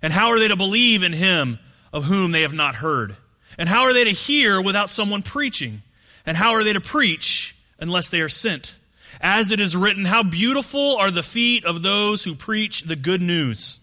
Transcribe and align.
And 0.00 0.12
how 0.12 0.28
are 0.28 0.38
they 0.38 0.48
to 0.48 0.56
believe 0.56 1.02
in 1.02 1.12
him 1.12 1.58
of 1.92 2.04
whom 2.04 2.30
they 2.30 2.42
have 2.42 2.54
not 2.54 2.76
heard? 2.76 3.16
And 3.58 3.68
how 3.68 3.84
are 3.84 3.92
they 3.92 4.04
to 4.04 4.10
hear 4.10 4.62
without 4.62 4.88
someone 4.88 5.22
preaching? 5.22 5.82
And 6.26 6.36
how 6.36 6.52
are 6.52 6.62
they 6.62 6.74
to 6.74 6.80
preach 6.80 7.56
unless 7.80 8.08
they 8.08 8.20
are 8.20 8.28
sent? 8.28 8.76
As 9.24 9.50
it 9.50 9.58
is 9.58 9.74
written, 9.74 10.04
How 10.04 10.22
beautiful 10.22 10.98
are 10.98 11.10
the 11.10 11.22
feet 11.22 11.64
of 11.64 11.82
those 11.82 12.22
who 12.22 12.34
preach 12.34 12.82
the 12.82 12.94
good 12.94 13.22
news. 13.22 13.80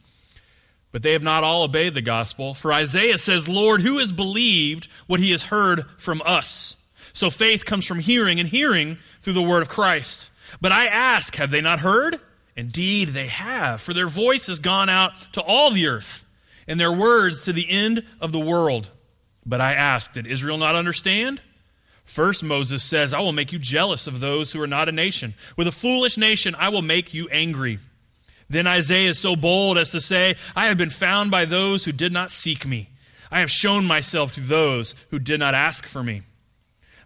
But 0.92 1.02
they 1.02 1.14
have 1.14 1.24
not 1.24 1.44
all 1.44 1.64
obeyed 1.64 1.96
the 1.96 2.02
gospel. 2.04 2.54
For 2.54 2.72
Isaiah 2.72 3.18
says, 3.18 3.50
Lord, 3.50 3.82
who 3.82 3.98
has 3.98 4.12
believed 4.12 4.88
what 5.08 5.20
he 5.20 5.32
has 5.32 5.46
heard 5.46 5.84
from 5.98 6.22
us? 6.26 6.78
So 7.14 7.32
faith 7.32 7.66
comes 7.66 7.88
from 7.88 8.00
hearing, 8.00 8.40
and 8.40 8.48
hearing 8.48 9.00
through 9.22 9.34
the 9.34 9.42
word 9.42 9.64
of 9.64 9.70
Christ. 9.70 10.30
But 10.62 10.74
I 10.74 10.86
ask, 10.86 11.36
have 11.38 11.50
they 11.50 11.62
not 11.62 11.80
heard? 11.80 12.20
Indeed, 12.56 13.10
they 13.10 13.28
have, 13.28 13.82
for 13.82 13.94
their 13.96 14.08
voice 14.08 14.46
has 14.46 14.60
gone 14.60 14.90
out 14.90 15.16
to 15.34 15.42
all 15.42 15.72
the 15.72 15.88
earth, 15.88 16.24
and 16.68 16.80
their 16.80 16.92
words 16.92 17.46
to 17.46 17.54
the 17.54 17.68
end 17.68 18.06
of 18.20 18.32
the 18.32 18.40
world. 18.40 18.92
But 19.44 19.60
I 19.60 19.74
ask, 19.74 20.14
did 20.14 20.28
Israel 20.28 20.60
not 20.60 20.76
understand? 20.76 21.42
First, 22.04 22.44
Moses 22.44 22.84
says, 22.84 23.14
I 23.14 23.20
will 23.20 23.32
make 23.32 23.54
you 23.54 23.60
jealous 23.60 24.08
of 24.08 24.20
those 24.20 24.52
who 24.52 24.62
are 24.62 24.68
not 24.68 24.90
a 24.90 24.92
nation. 24.92 25.34
With 25.56 25.68
a 25.68 25.72
foolish 25.72 26.18
nation, 26.18 26.56
I 26.58 26.70
will 26.70 26.82
make 26.82 27.14
you 27.14 27.28
angry. 27.32 27.80
Then 28.50 28.68
Isaiah 28.68 29.12
is 29.12 29.20
so 29.20 29.36
bold 29.36 29.78
as 29.78 29.92
to 29.92 30.02
say, 30.02 30.36
I 30.56 30.68
have 30.68 30.78
been 30.78 30.90
found 30.90 31.32
by 31.32 31.46
those 31.46 31.86
who 31.86 31.94
did 31.94 32.12
not 32.12 32.32
seek 32.32 32.68
me. 32.68 32.90
I 33.32 33.40
have 33.40 33.50
shown 33.50 33.86
myself 33.86 34.34
to 34.34 34.42
those 34.42 34.94
who 35.10 35.20
did 35.20 35.40
not 35.40 35.56
ask 35.56 35.86
for 35.86 36.04
me. 36.04 36.24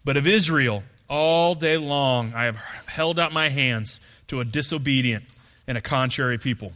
But 0.04 0.18
of 0.18 0.26
Israel, 0.26 0.84
all 1.08 1.54
day 1.54 1.78
long, 1.78 2.34
I 2.34 2.46
have 2.46 2.56
held 2.88 3.20
out 3.20 3.32
my 3.32 3.50
hands 3.50 4.00
to 4.28 4.40
a 4.40 4.46
disobedient 4.46 5.24
and 5.68 5.78
a 5.78 5.82
contrary 5.82 6.40
people 6.40 6.74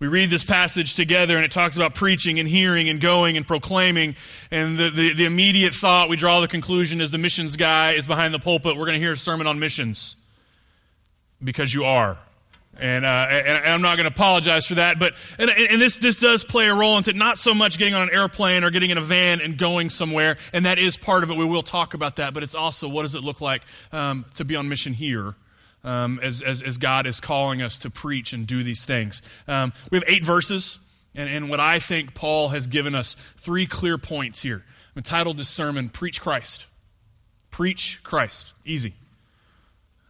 we 0.00 0.06
read 0.06 0.30
this 0.30 0.44
passage 0.44 0.94
together 0.94 1.36
and 1.36 1.44
it 1.44 1.50
talks 1.50 1.76
about 1.76 1.94
preaching 1.94 2.38
and 2.38 2.48
hearing 2.48 2.88
and 2.88 3.00
going 3.00 3.36
and 3.36 3.46
proclaiming. 3.46 4.14
And 4.50 4.78
the, 4.78 4.90
the, 4.90 5.14
the, 5.14 5.24
immediate 5.24 5.74
thought 5.74 6.08
we 6.08 6.16
draw 6.16 6.40
the 6.40 6.48
conclusion 6.48 7.00
is 7.00 7.10
the 7.10 7.18
missions 7.18 7.56
guy 7.56 7.92
is 7.92 8.06
behind 8.06 8.32
the 8.32 8.38
pulpit. 8.38 8.76
We're 8.76 8.86
going 8.86 9.00
to 9.00 9.04
hear 9.04 9.12
a 9.12 9.16
sermon 9.16 9.48
on 9.48 9.58
missions 9.58 10.16
because 11.42 11.74
you 11.74 11.84
are. 11.84 12.16
And, 12.80 13.04
uh, 13.04 13.08
and, 13.08 13.66
I'm 13.66 13.82
not 13.82 13.96
going 13.96 14.08
to 14.08 14.14
apologize 14.14 14.68
for 14.68 14.76
that. 14.76 15.00
But, 15.00 15.14
and, 15.36 15.50
and, 15.50 15.82
this, 15.82 15.98
this 15.98 16.20
does 16.20 16.44
play 16.44 16.68
a 16.68 16.74
role 16.74 16.96
into 16.96 17.12
not 17.12 17.36
so 17.36 17.52
much 17.52 17.76
getting 17.76 17.94
on 17.94 18.02
an 18.02 18.14
airplane 18.14 18.62
or 18.62 18.70
getting 18.70 18.90
in 18.90 18.98
a 18.98 19.02
van 19.02 19.40
and 19.40 19.58
going 19.58 19.90
somewhere. 19.90 20.36
And 20.52 20.64
that 20.64 20.78
is 20.78 20.96
part 20.96 21.24
of 21.24 21.30
it. 21.32 21.36
We 21.36 21.44
will 21.44 21.62
talk 21.62 21.94
about 21.94 22.16
that. 22.16 22.34
But 22.34 22.44
it's 22.44 22.54
also 22.54 22.88
what 22.88 23.02
does 23.02 23.16
it 23.16 23.24
look 23.24 23.40
like 23.40 23.62
um, 23.90 24.26
to 24.34 24.44
be 24.44 24.54
on 24.54 24.68
mission 24.68 24.92
here? 24.92 25.34
Um, 25.84 26.18
as, 26.22 26.42
as, 26.42 26.62
as, 26.62 26.78
God 26.78 27.06
is 27.06 27.20
calling 27.20 27.62
us 27.62 27.78
to 27.78 27.90
preach 27.90 28.32
and 28.32 28.46
do 28.46 28.62
these 28.62 28.84
things. 28.84 29.22
Um, 29.46 29.72
we 29.90 29.96
have 29.96 30.04
eight 30.08 30.24
verses, 30.24 30.80
and, 31.14 31.28
and 31.28 31.48
what 31.48 31.60
I 31.60 31.78
think 31.78 32.14
Paul 32.14 32.48
has 32.48 32.66
given 32.66 32.94
us 32.94 33.14
three 33.36 33.66
clear 33.66 33.98
points 33.98 34.42
here. 34.42 34.64
I'm 34.94 34.98
entitled 34.98 35.36
this 35.36 35.48
sermon, 35.48 35.88
Preach 35.88 36.20
Christ. 36.20 36.66
Preach 37.50 38.00
Christ. 38.02 38.54
Easy. 38.64 38.94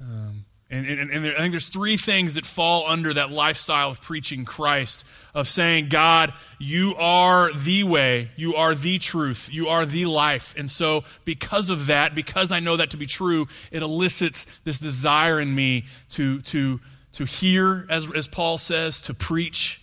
Um, 0.00 0.44
and, 0.70 0.86
and, 0.86 1.10
and 1.10 1.24
there, 1.24 1.34
I 1.34 1.38
think 1.38 1.52
there's 1.52 1.70
three 1.70 1.96
things 1.96 2.34
that 2.34 2.44
fall 2.44 2.86
under 2.86 3.14
that 3.14 3.30
lifestyle 3.30 3.90
of 3.90 4.02
preaching 4.02 4.44
Christ, 4.44 5.02
of 5.34 5.48
saying, 5.48 5.88
God, 5.88 6.34
you 6.58 6.94
are 6.98 7.50
the 7.54 7.84
way, 7.84 8.30
you 8.36 8.54
are 8.54 8.74
the 8.74 8.98
truth, 8.98 9.48
you 9.50 9.68
are 9.68 9.86
the 9.86 10.04
life. 10.04 10.54
And 10.58 10.70
so, 10.70 11.04
because 11.24 11.70
of 11.70 11.86
that, 11.86 12.14
because 12.14 12.52
I 12.52 12.60
know 12.60 12.76
that 12.76 12.90
to 12.90 12.98
be 12.98 13.06
true, 13.06 13.46
it 13.72 13.80
elicits 13.80 14.44
this 14.64 14.78
desire 14.78 15.40
in 15.40 15.54
me 15.54 15.86
to, 16.10 16.42
to, 16.42 16.80
to 17.12 17.24
hear, 17.24 17.86
as, 17.88 18.12
as 18.12 18.28
Paul 18.28 18.58
says, 18.58 19.00
to 19.02 19.14
preach, 19.14 19.82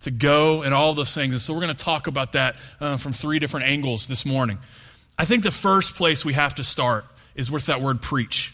to 0.00 0.10
go, 0.10 0.62
and 0.62 0.74
all 0.74 0.92
those 0.92 1.14
things. 1.14 1.32
And 1.32 1.40
so, 1.40 1.54
we're 1.54 1.62
going 1.62 1.74
to 1.74 1.84
talk 1.84 2.08
about 2.08 2.32
that 2.32 2.56
uh, 2.78 2.98
from 2.98 3.12
three 3.12 3.38
different 3.38 3.66
angles 3.66 4.06
this 4.06 4.26
morning. 4.26 4.58
I 5.18 5.24
think 5.24 5.44
the 5.44 5.50
first 5.50 5.94
place 5.94 6.26
we 6.26 6.34
have 6.34 6.56
to 6.56 6.64
start 6.64 7.06
is 7.34 7.50
with 7.50 7.66
that 7.66 7.80
word 7.80 8.02
preach. 8.02 8.52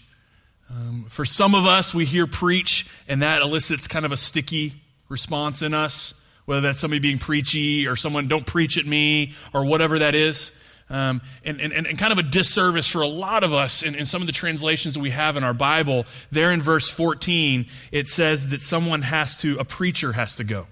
Um, 0.73 1.05
for 1.09 1.25
some 1.25 1.55
of 1.55 1.67
us, 1.67 1.95
we 1.95 2.07
hear 2.07 2.27
preach, 2.27 2.89
and 3.07 3.21
that 3.23 3.43
elicits 3.43 3.87
kind 3.89 4.07
of 4.07 4.13
a 4.13 4.17
sticky 4.17 4.73
response 5.09 5.61
in 5.61 5.75
us, 5.75 6.21
whether 6.47 6.63
that's 6.63 6.79
somebody 6.79 6.99
being 6.99 7.19
preachy 7.19 7.87
or 7.87 7.95
someone, 7.95 8.27
don't 8.27 8.47
preach 8.47 8.79
at 8.79 8.87
me, 8.87 9.35
or 9.53 9.67
whatever 9.67 9.99
that 9.99 10.15
is. 10.15 10.53
Um, 10.89 11.21
and, 11.45 11.61
and, 11.61 11.73
and 11.73 11.99
kind 11.99 12.13
of 12.13 12.19
a 12.19 12.23
disservice 12.23 12.87
for 12.87 13.03
a 13.03 13.09
lot 13.09 13.45
of 13.45 13.53
us 13.53 13.83
in, 13.83 13.95
in 13.95 14.07
some 14.07 14.21
of 14.21 14.27
the 14.27 14.33
translations 14.33 14.95
that 14.95 15.01
we 15.01 15.11
have 15.11 15.37
in 15.37 15.45
our 15.45 15.55
Bible. 15.55 16.07
There 16.31 16.53
in 16.53 16.61
verse 16.61 16.91
14, 16.91 17.67
it 17.93 18.09
says 18.09 18.49
that 18.51 18.61
someone 18.61 19.03
has 19.03 19.37
to, 19.39 19.59
a 19.59 19.65
preacher 19.65 20.13
has 20.13 20.37
to 20.37 20.45
go. 20.45 20.67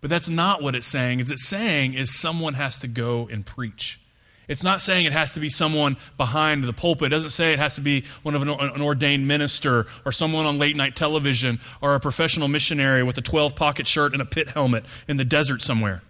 But 0.00 0.10
that's 0.10 0.28
not 0.28 0.62
what 0.62 0.74
it's 0.74 0.86
saying. 0.86 1.20
Is 1.20 1.30
it's 1.30 1.46
saying 1.46 1.94
is 1.94 2.18
someone 2.18 2.54
has 2.54 2.78
to 2.80 2.88
go 2.88 3.28
and 3.30 3.44
preach. 3.44 4.00
It's 4.48 4.62
not 4.62 4.80
saying 4.80 5.04
it 5.04 5.12
has 5.12 5.34
to 5.34 5.40
be 5.40 5.50
someone 5.50 5.98
behind 6.16 6.64
the 6.64 6.72
pulpit. 6.72 7.06
It 7.06 7.10
doesn't 7.10 7.30
say 7.30 7.52
it 7.52 7.58
has 7.58 7.74
to 7.74 7.82
be 7.82 8.04
one 8.22 8.34
of 8.34 8.42
an, 8.42 8.48
an 8.48 8.80
ordained 8.80 9.28
minister 9.28 9.86
or 10.06 10.12
someone 10.12 10.46
on 10.46 10.58
late 10.58 10.74
night 10.74 10.96
television 10.96 11.60
or 11.82 11.94
a 11.94 12.00
professional 12.00 12.48
missionary 12.48 13.02
with 13.02 13.18
a 13.18 13.22
12 13.22 13.54
pocket 13.54 13.86
shirt 13.86 14.14
and 14.14 14.22
a 14.22 14.24
pit 14.24 14.48
helmet 14.48 14.84
in 15.06 15.18
the 15.18 15.24
desert 15.24 15.60
somewhere. 15.60 16.02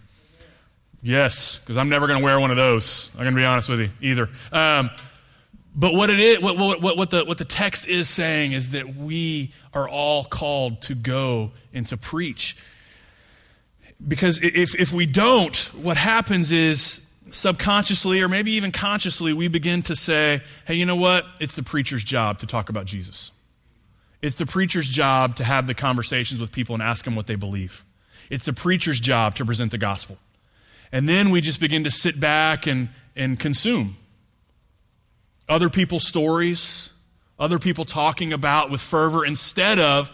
Yes, 1.03 1.59
because 1.59 1.77
I'm 1.77 1.89
never 1.89 2.07
going 2.07 2.19
to 2.19 2.25
wear 2.25 2.39
one 2.41 2.51
of 2.51 2.57
those. 2.57 3.11
I'm 3.15 3.25
going 3.25 3.35
to 3.35 3.41
be 3.41 3.45
honest 3.45 3.69
with 3.69 3.81
you 3.81 3.91
either. 4.01 4.29
Um, 4.53 4.91
but 5.75 5.95
what 5.95 6.11
it 6.11 6.19
is, 6.19 6.41
what, 6.41 6.57
what, 6.57 6.97
what, 6.97 7.11
the, 7.11 7.25
what 7.25 7.39
the 7.39 7.45
text 7.45 7.87
is 7.87 8.09
saying 8.09 8.53
is 8.53 8.73
that 8.73 8.97
we 8.97 9.53
are 9.73 9.89
all 9.89 10.25
called 10.25 10.83
to 10.83 10.95
go 10.95 11.53
and 11.73 11.87
to 11.89 11.97
preach. 11.97 12.57
Because 14.07 14.43
if, 14.43 14.75
if 14.75 14.93
we 14.93 15.07
don't, 15.07 15.57
what 15.75 15.97
happens 15.97 16.53
is 16.53 17.08
subconsciously 17.31 18.21
or 18.21 18.29
maybe 18.29 18.53
even 18.53 18.73
consciously, 18.73 19.33
we 19.33 19.49
begin 19.49 19.83
to 19.83 19.97
say, 19.97 20.41
hey, 20.67 20.75
you 20.75 20.87
know 20.87 20.97
what? 20.97 21.27
It's 21.41 21.55
the 21.57 21.63
preacher's 21.63 22.05
job 22.05 22.39
to 22.39 22.47
talk 22.47 22.69
about 22.69 22.87
Jesus. 22.87 23.33
It's 24.21 24.39
the 24.39 24.47
preacher's 24.47 24.89
job 24.89 25.37
to 25.37 25.45
have 25.45 25.67
the 25.67 25.75
conversations 25.75 26.41
with 26.41 26.53
people 26.53 26.75
and 26.75 26.83
ask 26.83 27.05
them 27.05 27.15
what 27.15 27.27
they 27.27 27.37
believe. 27.37 27.85
It's 28.31 28.47
the 28.47 28.53
preacher's 28.53 29.01
job 29.01 29.37
to 29.37 29.45
present 29.45 29.71
the 29.71 29.79
gospel. 29.79 30.19
And 30.93 31.09
then 31.09 31.31
we 31.31 31.41
just 31.41 31.61
begin 31.61 31.85
to 31.85 31.91
sit 31.91 32.19
back 32.19 32.67
and, 32.67 32.89
and 33.15 33.39
consume 33.39 33.97
other 35.49 35.71
people's 35.71 36.07
stories, 36.07 36.91
other 37.39 37.59
people 37.59 37.85
talking 37.85 38.33
about 38.33 38.71
with 38.71 38.81
fervor, 38.81 39.25
instead 39.25 39.79
of 39.79 40.11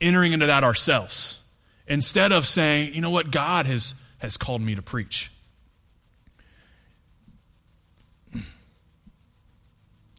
entering 0.00 0.32
into 0.32 0.46
that 0.46 0.64
ourselves. 0.64 1.40
Instead 1.86 2.32
of 2.32 2.44
saying, 2.46 2.94
you 2.94 3.00
know 3.00 3.10
what, 3.10 3.30
God 3.30 3.66
has, 3.66 3.94
has 4.18 4.36
called 4.36 4.60
me 4.60 4.74
to 4.74 4.82
preach. 4.82 5.30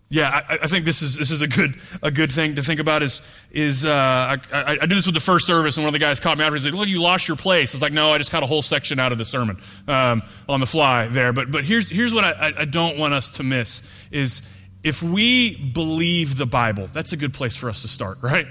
Yeah, 0.10 0.30
I, 0.30 0.60
I, 0.64 0.68
think 0.68 0.86
this 0.86 1.02
is 1.02 1.18
this 1.18 1.32
is 1.32 1.42
a 1.42 1.48
good 1.48 1.76
a 2.02 2.10
good 2.10 2.32
thing 2.32 2.56
to 2.56 2.64
think 2.64 2.80
about. 2.80 3.04
Is 3.04 3.22
is 3.52 3.86
uh, 3.86 3.92
I, 3.92 4.38
I, 4.54 4.78
I, 4.82 4.86
do 4.86 4.96
this 4.96 5.06
with 5.06 5.16
the 5.16 5.22
first 5.22 5.46
service, 5.46 5.76
and 5.76 5.84
one 5.84 5.90
of 5.90 6.00
the 6.00 6.04
guys 6.04 6.22
caught 6.22 6.38
me 6.38 6.46
after. 6.46 6.56
He's 6.56 6.64
like, 6.64 6.74
"Look, 6.74 6.88
you 6.88 7.02
lost 7.02 7.28
your 7.28 7.36
place." 7.36 7.74
It's 7.74 7.84
like, 7.84 7.92
"No, 7.92 8.14
I 8.14 8.18
just 8.18 8.32
cut 8.32 8.42
a 8.42 8.46
whole 8.46 8.62
section 8.62 9.00
out 9.00 9.12
of 9.12 9.18
the 9.18 9.26
sermon 9.26 9.58
um, 9.86 10.24
on 10.48 10.62
the 10.62 10.66
fly 10.66 11.08
there." 11.10 11.34
But 11.34 11.52
but 11.52 11.66
here's 11.66 11.90
here's 11.90 12.14
what 12.14 12.24
I, 12.24 12.54
I 12.58 12.64
don't 12.64 12.98
want 12.98 13.16
us 13.16 13.32
to 13.32 13.44
miss 13.44 13.82
is 14.10 14.48
if 14.82 15.04
we 15.04 15.58
believe 15.58 16.38
the 16.38 16.46
Bible, 16.46 16.88
that's 16.88 17.12
a 17.12 17.18
good 17.18 17.34
place 17.34 17.58
for 17.58 17.70
us 17.70 17.82
to 17.82 17.90
start, 17.90 18.20
right? 18.22 18.48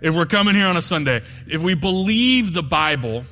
If 0.00 0.16
we're 0.16 0.24
coming 0.24 0.54
here 0.54 0.66
on 0.66 0.78
a 0.78 0.82
Sunday, 0.82 1.22
if 1.46 1.62
we 1.62 1.74
believe 1.74 2.54
the 2.54 2.62
Bible 2.62 3.26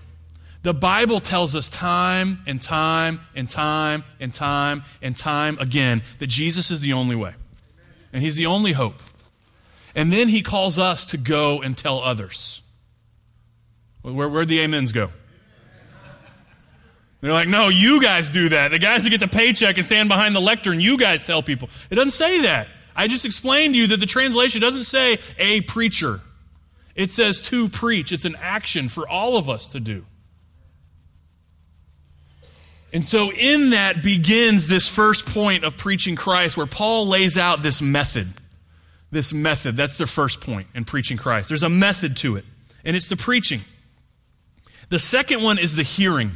the 0.63 0.75
Bible 0.75 1.21
tells 1.21 1.55
us 1.55 1.69
time 1.69 2.41
and 2.47 2.61
time 2.61 3.21
and 3.35 3.49
time 3.49 4.05
and 4.21 4.33
time 4.35 4.83
and 5.01 5.17
time 5.17 5.59
again 5.59 6.01
that 6.19 6.29
Jesus 6.29 6.71
is 6.71 6.81
the 6.81 6.93
only 6.93 7.17
way. 7.17 7.35
And 8.13 8.23
He's 8.23 8.37
the 8.37 8.47
only 8.47 8.73
hope. 8.73 9.01
And 9.95 10.13
then 10.13 10.29
he 10.29 10.43
calls 10.43 10.79
us 10.79 11.07
to 11.07 11.17
go 11.17 11.61
and 11.61 11.77
tell 11.77 11.99
others. 11.99 12.63
Where, 14.03 14.29
where'd 14.29 14.49
the 14.49 14.63
amens 14.63 14.93
go? 14.93 15.11
They're 17.21 17.33
like, 17.33 17.49
no, 17.49 17.69
you 17.69 18.01
guys 18.01 18.31
do 18.31 18.51
that. 18.51 18.71
The 18.71 18.79
guys 18.79 19.03
that 19.03 19.11
get 19.11 19.19
the 19.19 19.27
paycheck 19.27 19.77
and 19.77 19.85
stand 19.85 20.09
behind 20.09 20.37
the 20.37 20.41
lectern, 20.41 20.81
you 20.81 20.99
guys 20.99 21.27
tell 21.27 21.43
people. 21.43 21.69
It 21.91 21.97
doesn't 21.97 22.13
say 22.13 22.43
that. 22.43 22.69
I 22.95 23.09
just 23.09 23.25
explained 23.25 23.75
to 23.75 23.81
you 23.81 23.87
that 23.89 23.99
the 23.99 24.07
translation 24.07 24.61
doesn't 24.61 24.85
say 24.85 25.19
a 25.37 25.63
preacher, 25.63 26.21
it 26.95 27.11
says 27.11 27.41
to 27.41 27.69
preach. 27.69 28.13
It's 28.13 28.25
an 28.25 28.37
action 28.41 28.89
for 28.89 29.09
all 29.09 29.37
of 29.37 29.49
us 29.49 29.69
to 29.69 29.81
do. 29.81 30.05
And 32.93 33.05
so, 33.05 33.31
in 33.33 33.71
that 33.71 34.03
begins 34.03 34.67
this 34.67 34.89
first 34.89 35.27
point 35.27 35.65
of 35.65 35.77
preaching 35.77 36.17
Christ, 36.17 36.57
where 36.57 36.67
Paul 36.67 37.07
lays 37.07 37.37
out 37.37 37.63
this 37.63 37.83
method. 37.83 38.33
This 39.11 39.33
method. 39.33 39.77
That's 39.77 39.99
the 39.99 40.07
first 40.07 40.41
point 40.41 40.69
in 40.75 40.85
preaching 40.85 41.17
Christ. 41.19 41.49
There's 41.49 41.63
a 41.63 41.69
method 41.69 42.17
to 42.19 42.37
it, 42.37 42.45
and 42.85 42.97
it's 42.97 43.09
the 43.09 43.17
preaching. 43.17 43.61
The 44.89 44.99
second 44.99 45.43
one 45.43 45.59
is 45.59 45.77
the 45.77 45.83
hearing. 45.83 46.31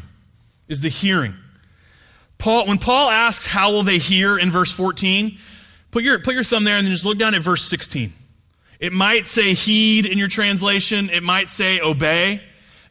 Is 0.68 0.80
the 0.80 0.88
hearing. 0.88 1.34
Paul, 2.38 2.66
when 2.66 2.78
Paul 2.78 3.10
asks, 3.10 3.46
How 3.46 3.70
will 3.70 3.82
they 3.82 3.98
hear 3.98 4.38
in 4.38 4.50
verse 4.50 4.72
14, 4.72 5.38
put 5.90 6.02
your, 6.02 6.18
put 6.18 6.34
your 6.34 6.42
thumb 6.42 6.64
there 6.64 6.76
and 6.76 6.84
then 6.84 6.92
just 6.92 7.04
look 7.04 7.18
down 7.18 7.34
at 7.34 7.42
verse 7.42 7.62
16. 7.62 8.12
It 8.80 8.92
might 8.92 9.26
say 9.26 9.54
heed 9.54 10.06
in 10.06 10.18
your 10.18 10.28
translation, 10.28 11.08
it 11.10 11.22
might 11.22 11.48
say 11.48 11.80
obey. 11.80 12.42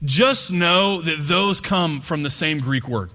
Just 0.03 0.51
know 0.51 1.01
that 1.01 1.17
those 1.19 1.59
come 1.59 2.01
from 2.01 2.23
the 2.23 2.29
same 2.29 2.59
Greek 2.59 2.87
word. 2.87 3.11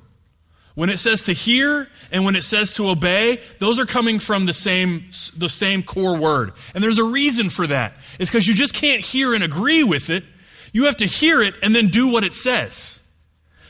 When 0.76 0.90
it 0.90 0.99
says 0.99 1.25
to 1.25 1.32
hear 1.32 1.88
and 2.12 2.26
when 2.26 2.37
it 2.37 2.44
says 2.44 2.75
to 2.75 2.90
obey, 2.90 3.40
those 3.58 3.81
are 3.81 3.87
coming 3.87 4.19
from 4.19 4.44
the 4.44 4.52
same, 4.52 5.06
the 5.34 5.49
same 5.49 5.82
core 5.82 6.19
word. 6.19 6.52
And 6.75 6.84
there's 6.84 6.99
a 6.99 7.05
reason 7.05 7.49
for 7.49 7.67
that. 7.67 7.94
It's 8.20 8.31
because 8.31 8.46
you 8.46 8.52
just 8.52 8.75
can't 8.75 9.00
hear 9.00 9.32
and 9.32 9.43
agree 9.43 9.82
with 9.82 10.11
it. 10.11 10.23
You 10.75 10.84
have 10.84 10.99
to 10.99 11.06
hear 11.06 11.40
it 11.40 11.55
and 11.62 11.75
then 11.75 11.88
do 11.88 12.12
what 12.12 12.25
it 12.25 12.34
says. 12.34 13.02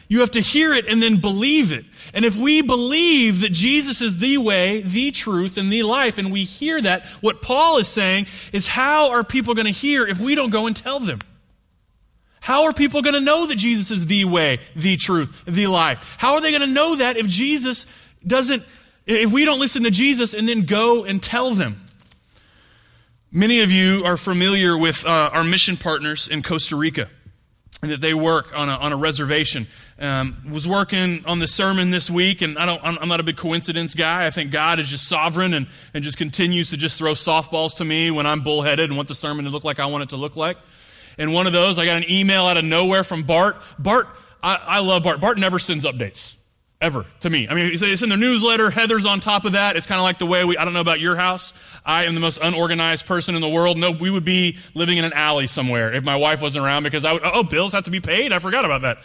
You 0.08 0.20
have 0.20 0.32
to 0.32 0.40
hear 0.40 0.74
it 0.74 0.86
and 0.88 1.00
then 1.00 1.20
believe 1.20 1.72
it. 1.72 1.84
And 2.12 2.24
if 2.24 2.36
we 2.36 2.60
believe 2.60 3.42
that 3.42 3.52
Jesus 3.52 4.00
is 4.00 4.18
the 4.18 4.38
way, 4.38 4.80
the 4.80 5.12
truth, 5.12 5.58
and 5.58 5.72
the 5.72 5.84
life, 5.84 6.18
and 6.18 6.32
we 6.32 6.42
hear 6.42 6.80
that, 6.80 7.06
what 7.20 7.40
Paul 7.40 7.78
is 7.78 7.86
saying 7.86 8.26
is 8.52 8.66
how 8.66 9.12
are 9.12 9.22
people 9.22 9.54
going 9.54 9.66
to 9.66 9.72
hear 9.72 10.04
if 10.04 10.20
we 10.20 10.34
don't 10.34 10.50
go 10.50 10.66
and 10.66 10.74
tell 10.74 10.98
them? 10.98 11.20
How 12.46 12.66
are 12.66 12.72
people 12.72 13.02
going 13.02 13.16
to 13.16 13.20
know 13.20 13.48
that 13.48 13.58
Jesus 13.58 13.90
is 13.90 14.06
the 14.06 14.24
way, 14.24 14.60
the 14.76 14.96
truth, 14.96 15.44
the 15.46 15.66
life? 15.66 16.14
How 16.16 16.34
are 16.34 16.40
they 16.40 16.52
going 16.52 16.62
to 16.62 16.72
know 16.72 16.94
that 16.94 17.16
if 17.16 17.26
Jesus 17.26 17.92
doesn't, 18.24 18.62
if 19.04 19.32
we 19.32 19.44
don't 19.44 19.58
listen 19.58 19.82
to 19.82 19.90
Jesus 19.90 20.32
and 20.32 20.48
then 20.48 20.60
go 20.60 21.04
and 21.04 21.20
tell 21.20 21.50
them? 21.56 21.82
Many 23.32 23.62
of 23.62 23.72
you 23.72 24.04
are 24.04 24.16
familiar 24.16 24.78
with 24.78 25.04
uh, 25.04 25.30
our 25.32 25.42
mission 25.42 25.76
partners 25.76 26.28
in 26.28 26.44
Costa 26.44 26.76
Rica 26.76 27.08
and 27.82 27.90
that 27.90 28.00
they 28.00 28.14
work 28.14 28.56
on 28.56 28.68
a, 28.68 28.74
on 28.74 28.92
a 28.92 28.96
reservation. 28.96 29.66
Um, 29.98 30.36
was 30.48 30.68
working 30.68 31.24
on 31.26 31.40
the 31.40 31.48
sermon 31.48 31.90
this 31.90 32.08
week, 32.08 32.42
and 32.42 32.60
I 32.60 32.66
don't, 32.66 32.80
I'm 32.84 33.08
not 33.08 33.18
a 33.18 33.24
big 33.24 33.38
coincidence 33.38 33.92
guy. 33.92 34.24
I 34.24 34.30
think 34.30 34.52
God 34.52 34.78
is 34.78 34.88
just 34.88 35.08
sovereign 35.08 35.52
and, 35.52 35.66
and 35.94 36.04
just 36.04 36.16
continues 36.16 36.70
to 36.70 36.76
just 36.76 36.96
throw 36.96 37.14
softballs 37.14 37.78
to 37.78 37.84
me 37.84 38.12
when 38.12 38.24
I'm 38.24 38.42
bullheaded 38.42 38.88
and 38.88 38.96
want 38.96 39.08
the 39.08 39.16
sermon 39.16 39.46
to 39.46 39.50
look 39.50 39.64
like 39.64 39.80
I 39.80 39.86
want 39.86 40.04
it 40.04 40.10
to 40.10 40.16
look 40.16 40.36
like. 40.36 40.58
And 41.18 41.32
one 41.32 41.46
of 41.46 41.52
those, 41.52 41.78
I 41.78 41.86
got 41.86 41.96
an 41.96 42.10
email 42.10 42.46
out 42.46 42.56
of 42.56 42.64
nowhere 42.64 43.04
from 43.04 43.22
Bart. 43.22 43.56
Bart, 43.78 44.06
I, 44.42 44.60
I 44.66 44.78
love 44.80 45.02
Bart. 45.02 45.20
Bart 45.20 45.38
never 45.38 45.58
sends 45.58 45.84
updates. 45.84 46.36
Ever 46.78 47.06
to 47.20 47.30
me. 47.30 47.48
I 47.48 47.54
mean, 47.54 47.70
it's 47.72 48.02
in 48.02 48.10
their 48.10 48.18
newsletter. 48.18 48.68
Heather's 48.68 49.06
on 49.06 49.20
top 49.20 49.46
of 49.46 49.52
that. 49.52 49.76
It's 49.76 49.86
kind 49.86 49.98
of 49.98 50.02
like 50.02 50.18
the 50.18 50.26
way 50.26 50.44
we, 50.44 50.58
I 50.58 50.64
don't 50.66 50.74
know 50.74 50.82
about 50.82 51.00
your 51.00 51.16
house. 51.16 51.54
I 51.86 52.04
am 52.04 52.14
the 52.14 52.20
most 52.20 52.38
unorganized 52.42 53.06
person 53.06 53.34
in 53.34 53.40
the 53.40 53.48
world. 53.48 53.78
No, 53.78 53.92
we 53.92 54.10
would 54.10 54.26
be 54.26 54.58
living 54.74 54.98
in 54.98 55.06
an 55.06 55.14
alley 55.14 55.46
somewhere 55.46 55.90
if 55.90 56.04
my 56.04 56.16
wife 56.16 56.42
wasn't 56.42 56.66
around 56.66 56.82
because 56.82 57.06
I 57.06 57.14
would, 57.14 57.22
oh, 57.24 57.44
bills 57.44 57.72
have 57.72 57.84
to 57.84 57.90
be 57.90 58.00
paid. 58.00 58.30
I 58.30 58.40
forgot 58.40 58.66
about 58.66 58.82
that. 58.82 58.98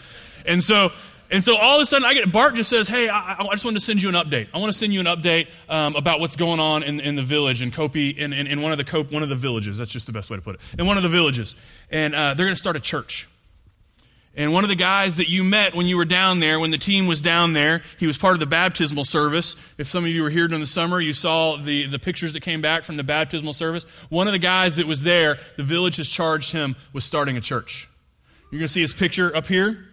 And 0.46 0.62
so 0.62 0.92
and 1.32 1.44
so 1.44 1.56
all 1.56 1.78
of 1.78 1.82
a 1.82 1.86
sudden, 1.86 2.06
I 2.06 2.14
get 2.14 2.32
Bart 2.32 2.56
just 2.56 2.70
says, 2.70 2.88
"Hey, 2.88 3.08
I, 3.08 3.38
I 3.40 3.48
just 3.52 3.64
wanted 3.64 3.80
to 3.80 3.86
send 3.86 4.02
you 4.02 4.10
an 4.10 4.16
update. 4.16 4.48
I 4.54 4.58
want 4.60 4.72
to 4.72 4.78
send 4.78 4.94
you 4.94 5.00
an 5.00 5.06
update 5.06 5.48
um, 5.70 5.96
about 5.96 6.20
what's 6.20 6.36
going 6.36 6.60
on 6.60 6.84
in, 6.84 7.00
in 7.00 7.16
the 7.16 7.24
village 7.24 7.62
in 7.62 7.72
Kopi, 7.72 8.16
in, 8.16 8.34
in, 8.34 8.48
in, 8.48 8.62
one 8.62 8.74
of 8.74 8.78
the 8.78 8.84
Cope, 8.84 9.12
one 9.12 9.24
of 9.24 9.30
the 9.30 9.36
villages. 9.36 9.78
That's 9.78 9.92
just 9.92 10.08
the 10.08 10.14
best 10.14 10.30
way 10.30 10.36
to 10.36 10.44
put 10.44 10.56
it. 10.56 10.62
In 10.78 10.86
one 10.86 10.98
of 10.98 11.04
the 11.04 11.10
villages, 11.10 11.56
and 11.90 12.14
uh, 12.14 12.34
they're 12.34 12.46
going 12.46 12.56
to 12.56 12.60
start 12.62 12.76
a 12.76 12.82
church. 12.82 13.28
And 14.36 14.54
one 14.54 14.64
of 14.64 14.70
the 14.70 14.78
guys 14.78 15.18
that 15.18 15.30
you 15.30 15.44
met 15.44 15.76
when 15.76 15.88
you 15.88 15.98
were 15.98 16.06
down 16.06 16.40
there, 16.40 16.60
when 16.60 16.72
the 16.72 16.78
team 16.78 17.06
was 17.06 17.20
down 17.20 17.52
there, 17.52 17.82
he 18.00 18.08
was 18.08 18.18
part 18.18 18.34
of 18.34 18.40
the 18.40 18.46
baptismal 18.46 19.04
service. 19.04 19.56
If 19.78 19.88
some 19.88 20.06
of 20.06 20.10
you 20.10 20.24
were 20.24 20.30
here 20.30 20.48
during 20.48 20.62
the 20.62 20.68
summer, 20.68 21.02
you 21.02 21.12
saw 21.12 21.58
the, 21.58 21.86
the 21.88 22.00
pictures 22.00 22.34
that 22.34 22.40
came 22.40 22.62
back 22.62 22.84
from 22.84 22.96
the 22.96 23.04
baptismal 23.04 23.54
service. 23.54 23.84
One 24.10 24.28
of 24.28 24.34
the 24.34 24.40
guys 24.40 24.78
that 24.78 24.88
was 24.88 25.04
there, 25.04 25.38
the 25.58 25.64
village 25.64 25.98
has 25.98 26.08
charged 26.08 26.54
him 26.54 26.78
with 26.94 27.04
starting 27.04 27.36
a 27.36 27.42
church. 27.42 27.90
You're 28.52 28.60
going 28.60 28.68
to 28.68 28.74
see 28.74 28.82
his 28.82 28.94
picture 28.94 29.36
up 29.36 29.48
here. 29.48 29.86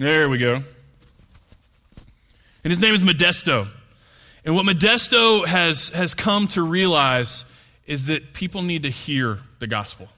There 0.00 0.30
we 0.30 0.38
go. 0.38 0.54
And 0.54 2.70
his 2.70 2.80
name 2.80 2.94
is 2.94 3.02
Modesto. 3.02 3.68
And 4.46 4.54
what 4.54 4.64
Modesto 4.64 5.44
has, 5.44 5.90
has 5.90 6.14
come 6.14 6.46
to 6.48 6.62
realize 6.62 7.44
is 7.84 8.06
that 8.06 8.32
people 8.32 8.62
need 8.62 8.84
to 8.84 8.88
hear 8.88 9.40
the 9.58 9.66
gospel. 9.66 10.08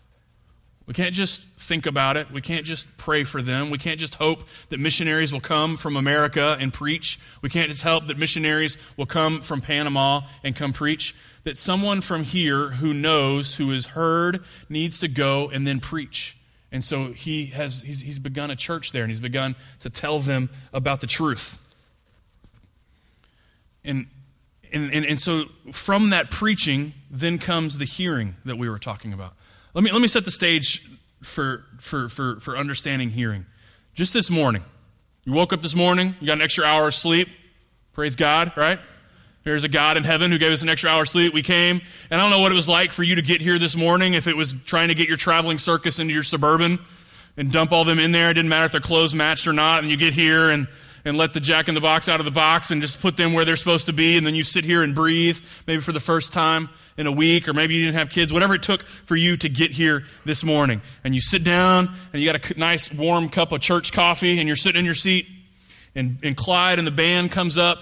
We 0.86 0.94
can't 0.94 1.12
just 1.12 1.42
think 1.58 1.86
about 1.86 2.16
it. 2.16 2.30
We 2.30 2.40
can't 2.40 2.64
just 2.64 2.96
pray 2.96 3.24
for 3.24 3.42
them. 3.42 3.70
We 3.70 3.78
can't 3.78 3.98
just 3.98 4.14
hope 4.14 4.46
that 4.68 4.78
missionaries 4.78 5.32
will 5.32 5.40
come 5.40 5.76
from 5.76 5.96
America 5.96 6.56
and 6.60 6.72
preach. 6.72 7.18
We 7.40 7.48
can't 7.48 7.68
just 7.68 7.82
hope 7.82 8.06
that 8.06 8.16
missionaries 8.16 8.78
will 8.96 9.06
come 9.06 9.40
from 9.40 9.60
Panama 9.60 10.20
and 10.44 10.54
come 10.54 10.72
preach. 10.72 11.16
That 11.42 11.58
someone 11.58 12.02
from 12.02 12.22
here 12.22 12.68
who 12.68 12.94
knows, 12.94 13.56
who 13.56 13.72
has 13.72 13.86
heard, 13.86 14.44
needs 14.68 15.00
to 15.00 15.08
go 15.08 15.50
and 15.50 15.66
then 15.66 15.80
preach. 15.80 16.36
And 16.72 16.82
so 16.82 17.12
he 17.12 17.46
has, 17.46 17.82
he's, 17.82 18.00
he's 18.00 18.18
begun 18.18 18.50
a 18.50 18.56
church 18.56 18.92
there 18.92 19.02
and 19.02 19.10
he's 19.10 19.20
begun 19.20 19.54
to 19.80 19.90
tell 19.90 20.18
them 20.18 20.48
about 20.72 21.02
the 21.02 21.06
truth. 21.06 21.58
And, 23.84 24.06
and, 24.72 24.90
and, 24.92 25.04
and 25.04 25.20
so 25.20 25.44
from 25.70 26.10
that 26.10 26.30
preaching, 26.30 26.94
then 27.10 27.38
comes 27.38 27.76
the 27.76 27.84
hearing 27.84 28.36
that 28.46 28.56
we 28.56 28.70
were 28.70 28.78
talking 28.78 29.12
about. 29.12 29.34
Let 29.74 29.84
me, 29.84 29.92
let 29.92 30.00
me 30.00 30.08
set 30.08 30.24
the 30.24 30.30
stage 30.30 30.88
for, 31.22 31.66
for, 31.78 32.08
for, 32.08 32.40
for 32.40 32.56
understanding 32.56 33.10
hearing. 33.10 33.44
Just 33.94 34.14
this 34.14 34.30
morning, 34.30 34.64
you 35.24 35.34
woke 35.34 35.52
up 35.52 35.60
this 35.60 35.76
morning, 35.76 36.16
you 36.20 36.26
got 36.26 36.38
an 36.38 36.42
extra 36.42 36.64
hour 36.64 36.88
of 36.88 36.94
sleep. 36.94 37.28
Praise 37.92 38.16
God, 38.16 38.52
right? 38.56 38.78
There's 39.44 39.64
a 39.64 39.68
God 39.68 39.96
in 39.96 40.04
heaven 40.04 40.30
who 40.30 40.38
gave 40.38 40.52
us 40.52 40.62
an 40.62 40.68
extra 40.68 40.90
hour 40.90 41.04
sleep. 41.04 41.34
We 41.34 41.42
came, 41.42 41.80
and 42.10 42.20
I 42.20 42.22
don't 42.22 42.30
know 42.30 42.38
what 42.38 42.52
it 42.52 42.54
was 42.54 42.68
like 42.68 42.92
for 42.92 43.02
you 43.02 43.16
to 43.16 43.22
get 43.22 43.40
here 43.40 43.58
this 43.58 43.76
morning, 43.76 44.14
if 44.14 44.28
it 44.28 44.36
was 44.36 44.54
trying 44.64 44.88
to 44.88 44.94
get 44.94 45.08
your 45.08 45.16
traveling 45.16 45.58
circus 45.58 45.98
into 45.98 46.14
your 46.14 46.22
suburban 46.22 46.78
and 47.36 47.50
dump 47.50 47.72
all 47.72 47.84
them 47.84 47.98
in 47.98 48.12
there. 48.12 48.30
It 48.30 48.34
didn't 48.34 48.50
matter 48.50 48.66
if 48.66 48.72
their 48.72 48.80
clothes 48.80 49.14
matched 49.14 49.46
or 49.46 49.52
not. 49.52 49.82
And 49.82 49.90
you 49.90 49.96
get 49.96 50.12
here 50.12 50.50
and, 50.50 50.68
and 51.04 51.16
let 51.16 51.32
the 51.32 51.40
jack 51.40 51.68
in 51.68 51.74
the 51.74 51.80
box 51.80 52.08
out 52.08 52.20
of 52.20 52.24
the 52.24 52.30
box 52.30 52.70
and 52.70 52.80
just 52.80 53.00
put 53.00 53.16
them 53.16 53.32
where 53.32 53.44
they're 53.44 53.56
supposed 53.56 53.86
to 53.86 53.92
be. 53.92 54.16
And 54.16 54.26
then 54.26 54.34
you 54.34 54.44
sit 54.44 54.64
here 54.64 54.82
and 54.82 54.94
breathe, 54.94 55.40
maybe 55.66 55.80
for 55.80 55.92
the 55.92 56.00
first 56.00 56.32
time 56.32 56.68
in 56.96 57.06
a 57.06 57.12
week, 57.12 57.48
or 57.48 57.54
maybe 57.54 57.74
you 57.74 57.86
didn't 57.86 57.96
have 57.96 58.10
kids, 58.10 58.32
whatever 58.32 58.54
it 58.54 58.62
took 58.62 58.82
for 58.82 59.16
you 59.16 59.36
to 59.38 59.48
get 59.48 59.70
here 59.70 60.04
this 60.24 60.44
morning. 60.44 60.82
And 61.04 61.14
you 61.14 61.20
sit 61.20 61.42
down 61.42 61.90
and 62.12 62.22
you 62.22 62.30
got 62.30 62.50
a 62.50 62.58
nice 62.58 62.92
warm 62.92 63.28
cup 63.28 63.50
of 63.50 63.60
church 63.60 63.92
coffee 63.92 64.38
and 64.38 64.46
you're 64.46 64.56
sitting 64.56 64.80
in 64.80 64.84
your 64.84 64.94
seat. 64.94 65.26
And, 65.94 66.18
and 66.22 66.36
Clyde 66.36 66.78
and 66.78 66.86
the 66.86 66.92
band 66.92 67.32
comes 67.32 67.58
up 67.58 67.80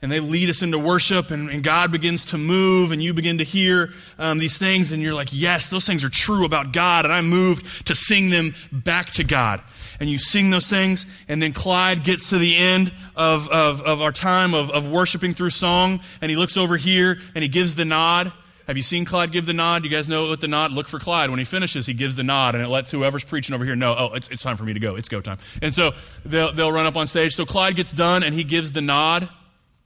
and 0.00 0.12
they 0.12 0.20
lead 0.20 0.48
us 0.48 0.62
into 0.62 0.78
worship, 0.78 1.30
and, 1.30 1.48
and, 1.48 1.62
God 1.62 1.90
begins 1.90 2.26
to 2.26 2.38
move, 2.38 2.92
and 2.92 3.02
you 3.02 3.12
begin 3.12 3.38
to 3.38 3.44
hear 3.44 3.90
um, 4.18 4.38
these 4.38 4.56
things, 4.56 4.92
and 4.92 5.02
you're 5.02 5.14
like, 5.14 5.30
Yes, 5.32 5.70
those 5.70 5.86
things 5.86 6.04
are 6.04 6.08
true 6.08 6.44
about 6.44 6.72
God, 6.72 7.04
and 7.04 7.12
I'm 7.12 7.26
moved 7.26 7.86
to 7.88 7.94
sing 7.94 8.30
them 8.30 8.54
back 8.70 9.10
to 9.12 9.24
God. 9.24 9.60
And 10.00 10.08
you 10.08 10.18
sing 10.18 10.50
those 10.50 10.68
things, 10.68 11.06
and 11.28 11.42
then 11.42 11.52
Clyde 11.52 12.04
gets 12.04 12.30
to 12.30 12.38
the 12.38 12.56
end 12.56 12.92
of, 13.16 13.48
of, 13.48 13.82
of 13.82 14.00
our 14.00 14.12
time 14.12 14.54
of, 14.54 14.70
of 14.70 14.88
worshiping 14.88 15.34
through 15.34 15.50
song, 15.50 16.00
and 16.22 16.30
he 16.30 16.36
looks 16.36 16.56
over 16.56 16.76
here, 16.76 17.18
and 17.34 17.42
he 17.42 17.48
gives 17.48 17.74
the 17.74 17.84
nod. 17.84 18.30
Have 18.68 18.76
you 18.76 18.82
seen 18.84 19.04
Clyde 19.04 19.32
give 19.32 19.46
the 19.46 19.54
nod? 19.54 19.82
You 19.82 19.90
guys 19.90 20.08
know 20.08 20.28
what 20.28 20.40
the 20.40 20.46
nod? 20.46 20.72
Look 20.72 20.88
for 20.88 21.00
Clyde. 21.00 21.30
When 21.30 21.40
he 21.40 21.44
finishes, 21.44 21.86
he 21.86 21.94
gives 21.94 22.14
the 22.14 22.22
nod, 22.22 22.54
and 22.54 22.62
it 22.62 22.68
lets 22.68 22.92
whoever's 22.92 23.24
preaching 23.24 23.54
over 23.54 23.64
here 23.64 23.74
know, 23.74 23.96
oh, 23.98 24.14
it's, 24.14 24.28
it's 24.28 24.42
time 24.42 24.56
for 24.56 24.64
me 24.64 24.74
to 24.74 24.80
go. 24.80 24.94
It's 24.94 25.08
go 25.08 25.20
time. 25.20 25.38
And 25.60 25.74
so 25.74 25.92
they'll, 26.24 26.52
they'll 26.52 26.70
run 26.70 26.86
up 26.86 26.94
on 26.94 27.08
stage. 27.08 27.34
So 27.34 27.44
Clyde 27.44 27.74
gets 27.74 27.92
done, 27.92 28.22
and 28.22 28.32
he 28.32 28.44
gives 28.44 28.70
the 28.70 28.82
nod 28.82 29.28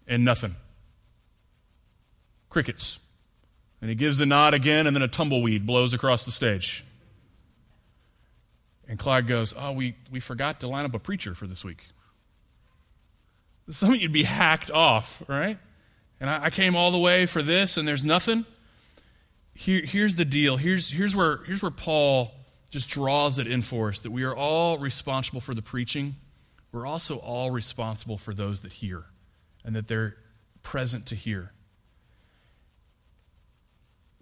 and 0.06 0.25
nothing. 0.25 0.56
Crickets. 2.50 2.99
And 3.80 3.88
he 3.88 3.97
gives 3.97 4.18
the 4.18 4.26
nod 4.26 4.54
again, 4.54 4.87
and 4.87 4.94
then 4.94 5.02
a 5.02 5.09
tumbleweed 5.09 5.66
blows 5.66 5.94
across 5.94 6.25
the 6.25 6.30
stage. 6.30 6.85
And 8.88 8.99
Clyde 8.99 9.26
goes, 9.26 9.54
Oh, 9.59 9.73
we, 9.73 9.97
we 10.11 10.21
forgot 10.21 10.61
to 10.61 10.68
line 10.68 10.85
up 10.85 10.94
a 10.94 10.99
preacher 10.99 11.35
for 11.35 11.47
this 11.47 11.64
week. 11.64 11.88
Some 13.71 13.94
of 13.94 14.00
you'd 14.00 14.12
be 14.12 14.25
hacked 14.25 14.71
off, 14.71 15.23
right? 15.28 15.59
And 16.21 16.28
I, 16.28 16.44
I 16.44 16.50
came 16.50 16.76
all 16.76 16.90
the 16.90 16.99
way 16.99 17.26
for 17.26 17.42
this, 17.42 17.76
and 17.76 17.87
there's 17.87 18.04
nothing. 18.04 18.44
Here, 19.54 19.82
here's 19.85 20.14
the 20.14 20.25
deal. 20.25 20.56
Here's, 20.56 20.90
here's, 20.90 21.16
where, 21.16 21.38
here's 21.38 21.62
where 21.62 21.71
Paul 21.71 22.32
just 22.71 22.88
draws 22.88 23.38
it 23.38 23.47
in 23.47 23.62
for 23.62 23.88
us 23.88 24.00
that 24.00 24.11
we 24.11 24.25
are 24.25 24.35
all 24.35 24.78
responsible 24.78 25.40
for 25.40 25.54
the 25.54 25.62
preaching. 25.62 26.14
We're 26.71 26.87
also 26.87 27.16
all 27.16 27.50
responsible 27.50 28.18
for 28.18 28.32
those 28.32 28.62
that 28.62 28.73
hear 28.73 29.04
and 29.64 29.75
that 29.76 29.88
they're 29.88 30.16
present 30.62 31.07
to 31.07 31.14
hear. 31.14 31.52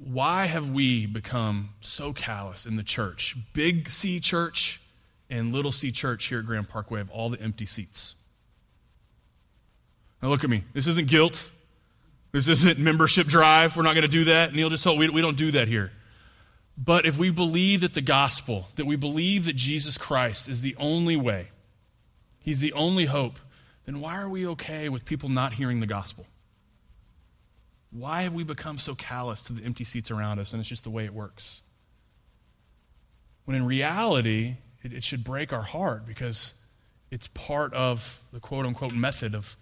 why 0.02 0.47
have 0.47 0.70
we 0.70 1.04
become 1.04 1.70
so 1.80 2.12
callous 2.12 2.64
in 2.64 2.76
the 2.76 2.82
church? 2.82 3.37
Big 3.52 3.90
C 3.90 4.18
church 4.18 4.80
and 5.28 5.52
little 5.52 5.73
C 5.73 5.92
church 5.92 6.26
here 6.26 6.38
at 6.38 6.47
Grand 6.47 6.68
Parkway 6.68 6.99
have 6.99 7.11
all 7.11 7.28
the 7.28 7.40
empty 7.40 7.66
seats. 7.66 8.16
Now 10.23 10.30
look 10.30 10.42
at 10.42 10.50
me. 10.50 10.64
This 10.73 10.87
isn't 10.87 11.09
guilt. 11.09 11.50
This 12.32 12.49
isn't 12.49 12.78
membership 12.78 13.26
drive. 13.26 13.76
We're 13.76 13.82
not 13.82 13.94
going 13.94 14.06
to 14.06 14.11
do 14.11 14.25
that. 14.25 14.54
Neil 14.54 14.70
just 14.70 14.85
told 14.85 14.99
we, 14.99 15.09
we 15.11 15.20
don't 15.20 15.37
do 15.37 15.50
that 15.52 15.68
here. 15.68 15.92
But 16.78 17.04
if 17.04 17.18
we 17.18 17.30
believe 17.30 17.82
that 17.82 17.92
the 17.92 18.00
gospel, 18.00 18.68
that 18.76 18.87
we 18.87 18.97
believe 18.97 19.44
that 19.47 19.56
Jesus 19.56 19.99
Christ 19.99 20.49
is 20.49 20.62
the 20.62 20.75
only 20.78 21.16
way, 21.16 21.49
He's 22.42 22.61
the 22.61 22.73
only 22.73 23.04
hope, 23.04 23.38
then 23.90 24.00
why 24.00 24.18
are 24.18 24.28
we 24.28 24.47
okay 24.47 24.88
with 24.88 25.04
people 25.04 25.28
not 25.28 25.52
hearing 25.52 25.80
the 25.80 25.87
gospel? 25.87 26.25
Why 27.90 28.23
have 28.23 28.32
we 28.32 28.44
become 28.44 28.78
so 28.78 28.94
callous 28.94 29.42
to 29.42 29.52
the 29.52 29.64
empty 29.64 29.82
seats 29.82 30.12
around 30.12 30.38
us 30.38 30.52
and 30.52 30.61
it's 30.61 30.68
just 30.68 30.85
the 30.85 30.90
way 30.90 31.06
it 31.06 31.12
works? 31.12 31.62
When 33.47 33.56
in 33.56 33.66
reality, 33.66 34.54
it, 34.82 34.92
it 34.92 35.02
should 35.02 35.25
break 35.25 35.52
our 35.52 35.62
heart 35.62 36.06
because 36.06 36.54
it's 37.11 37.26
part 37.26 37.75
of 37.75 38.23
the 38.32 38.38
quote 38.38 38.64
unquote 38.64 38.94
method 38.94 39.35
of 39.35 39.56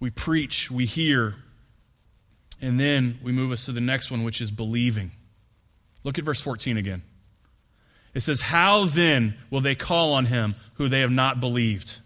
we 0.00 0.10
preach, 0.10 0.72
we 0.72 0.84
hear, 0.84 1.36
and 2.60 2.80
then 2.80 3.20
we 3.22 3.30
move 3.30 3.52
us 3.52 3.66
to 3.66 3.72
the 3.72 3.80
next 3.80 4.10
one, 4.10 4.24
which 4.24 4.40
is 4.40 4.50
believing. 4.50 5.12
Look 6.02 6.18
at 6.18 6.24
verse 6.24 6.40
14 6.40 6.76
again. 6.78 7.02
It 8.12 8.20
says, 8.22 8.40
How 8.40 8.86
then 8.86 9.36
will 9.50 9.60
they 9.60 9.76
call 9.76 10.14
on 10.14 10.24
him 10.24 10.54
who 10.74 10.88
they 10.88 11.02
have 11.02 11.12
not 11.12 11.38
believed? 11.38 12.00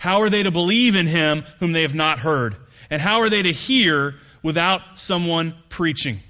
How 0.00 0.22
are 0.22 0.30
they 0.30 0.42
to 0.44 0.50
believe 0.50 0.96
in 0.96 1.06
him 1.06 1.42
whom 1.58 1.72
they 1.72 1.82
have 1.82 1.94
not 1.94 2.20
heard? 2.20 2.56
And 2.88 3.02
how 3.02 3.20
are 3.20 3.28
they 3.28 3.42
to 3.42 3.52
hear 3.52 4.14
without 4.42 4.80
someone 4.98 5.54
preaching? 5.68 6.20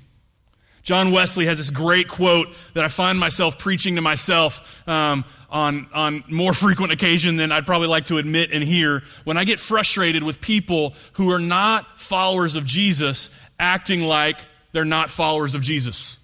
John 0.83 1.13
Wesley 1.13 1.45
has 1.45 1.59
this 1.59 1.71
great 1.71 2.09
quote 2.09 2.49
that 2.75 2.83
I 2.83 2.89
find 2.89 3.17
myself 3.17 3.61
preaching 3.61 3.95
to 3.95 4.03
myself 4.03 4.83
um, 4.89 5.25
on, 5.51 5.87
on 5.95 6.25
more 6.27 6.53
frequent 6.67 6.91
occasion 6.91 7.37
than 7.37 7.53
I'd 7.53 7.65
probably 7.65 7.87
like 7.87 8.07
to 8.07 8.19
admit 8.19 8.51
and 8.53 8.65
hear. 8.65 9.05
When 9.23 9.37
I 9.37 9.45
get 9.45 9.61
frustrated 9.61 10.25
with 10.25 10.41
people 10.41 10.95
who 11.13 11.31
are 11.31 11.39
not 11.39 12.01
followers 12.01 12.57
of 12.57 12.65
Jesus 12.65 13.31
acting 13.61 14.01
like 14.01 14.37
they're 14.73 14.85
not 14.85 15.11
followers 15.11 15.55
of 15.55 15.63
Jesus. 15.63 16.19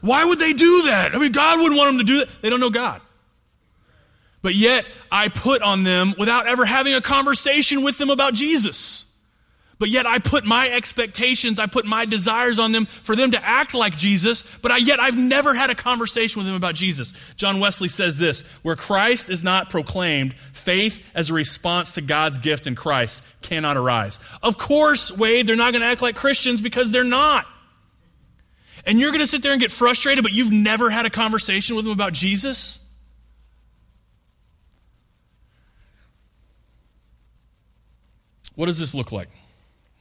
Why 0.00 0.24
would 0.24 0.40
they 0.40 0.54
do 0.54 0.82
that? 0.86 1.14
I 1.14 1.18
mean, 1.18 1.30
God 1.30 1.60
wouldn't 1.60 1.78
want 1.78 1.96
them 1.96 2.04
to 2.04 2.12
do 2.12 2.18
that. 2.18 2.42
They 2.42 2.50
don't 2.50 2.58
know 2.58 2.70
God. 2.70 3.00
But 4.42 4.54
yet, 4.54 4.86
I 5.12 5.28
put 5.28 5.62
on 5.62 5.82
them 5.82 6.14
without 6.18 6.46
ever 6.46 6.64
having 6.64 6.94
a 6.94 7.00
conversation 7.00 7.82
with 7.82 7.98
them 7.98 8.10
about 8.10 8.34
Jesus. 8.34 9.04
But 9.80 9.88
yet 9.88 10.04
I 10.04 10.18
put 10.18 10.44
my 10.44 10.68
expectations, 10.68 11.58
I 11.58 11.64
put 11.64 11.86
my 11.86 12.04
desires 12.04 12.58
on 12.58 12.72
them 12.72 12.84
for 12.84 13.16
them 13.16 13.30
to 13.30 13.42
act 13.42 13.72
like 13.72 13.96
Jesus, 13.96 14.42
but 14.58 14.70
I, 14.70 14.76
yet 14.76 15.00
I've 15.00 15.16
never 15.16 15.54
had 15.54 15.70
a 15.70 15.74
conversation 15.74 16.38
with 16.38 16.46
them 16.46 16.54
about 16.54 16.74
Jesus. 16.74 17.14
John 17.36 17.60
Wesley 17.60 17.88
says 17.88 18.18
this 18.18 18.42
Where 18.62 18.76
Christ 18.76 19.30
is 19.30 19.42
not 19.42 19.70
proclaimed, 19.70 20.34
faith 20.34 21.10
as 21.14 21.30
a 21.30 21.34
response 21.34 21.94
to 21.94 22.02
God's 22.02 22.38
gift 22.38 22.66
in 22.66 22.74
Christ 22.74 23.22
cannot 23.40 23.78
arise. 23.78 24.20
Of 24.42 24.58
course, 24.58 25.16
Wade, 25.16 25.46
they're 25.46 25.56
not 25.56 25.72
going 25.72 25.80
to 25.80 25.88
act 25.88 26.02
like 26.02 26.14
Christians 26.14 26.60
because 26.60 26.92
they're 26.92 27.02
not. 27.02 27.46
And 28.84 29.00
you're 29.00 29.12
going 29.12 29.20
to 29.20 29.26
sit 29.26 29.42
there 29.42 29.52
and 29.52 29.60
get 29.62 29.70
frustrated, 29.70 30.22
but 30.22 30.32
you've 30.32 30.52
never 30.52 30.90
had 30.90 31.06
a 31.06 31.10
conversation 31.10 31.74
with 31.74 31.86
them 31.86 31.94
about 31.94 32.12
Jesus? 32.12 32.79
What 38.54 38.66
does 38.66 38.78
this 38.78 38.94
look 38.94 39.12
like? 39.12 39.28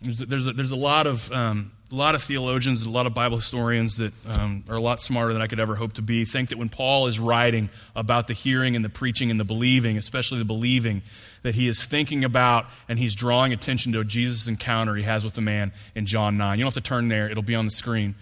There's 0.02 0.22
a, 0.22 0.26
there's 0.26 0.48
a, 0.48 0.54
there's 0.54 0.72
a 0.72 0.78
lot 0.78 1.08
of 1.08 1.32
um, 1.32 1.72
a 1.92 1.96
lot 1.96 2.14
of 2.14 2.22
theologians, 2.22 2.84
a 2.84 2.90
lot 2.90 3.08
of 3.08 3.14
Bible 3.14 3.38
historians 3.38 3.98
that 3.98 4.14
um, 4.28 4.64
are 4.70 4.76
a 4.76 4.82
lot 4.82 5.02
smarter 5.02 5.34
than 5.34 5.42
I 5.42 5.48
could 5.48 5.60
ever 5.60 5.76
hope 5.76 5.94
to 5.94 6.04
be. 6.04 6.24
Think 6.24 6.50
that 6.50 6.58
when 6.58 6.70
Paul 6.70 7.08
is 7.08 7.20
writing 7.20 7.70
about 7.96 8.28
the 8.28 8.34
hearing 8.34 8.76
and 8.76 8.86
the 8.86 8.90
preaching 8.90 9.32
and 9.32 9.40
the 9.40 9.44
believing, 9.44 9.98
especially 9.98 10.38
the 10.38 10.46
believing, 10.46 11.02
that 11.42 11.56
he 11.56 11.68
is 11.68 11.84
thinking 11.84 12.24
about 12.24 12.68
and 12.88 13.00
he's 13.00 13.16
drawing 13.16 13.54
attention 13.54 13.94
to 13.94 14.04
Jesus 14.04 14.48
encounter 14.48 14.96
he 14.96 15.04
has 15.04 15.24
with 15.24 15.34
the 15.34 15.42
man 15.42 15.72
in 15.96 16.06
John 16.06 16.38
9. 16.38 16.60
You 16.60 16.64
don't 16.64 16.74
have 16.74 16.84
to 16.84 16.88
turn 16.88 17.08
there, 17.08 17.30
it'll 17.30 17.44
be 17.44 17.56
on 17.56 17.66
the 17.66 17.72
screen. 17.72 18.14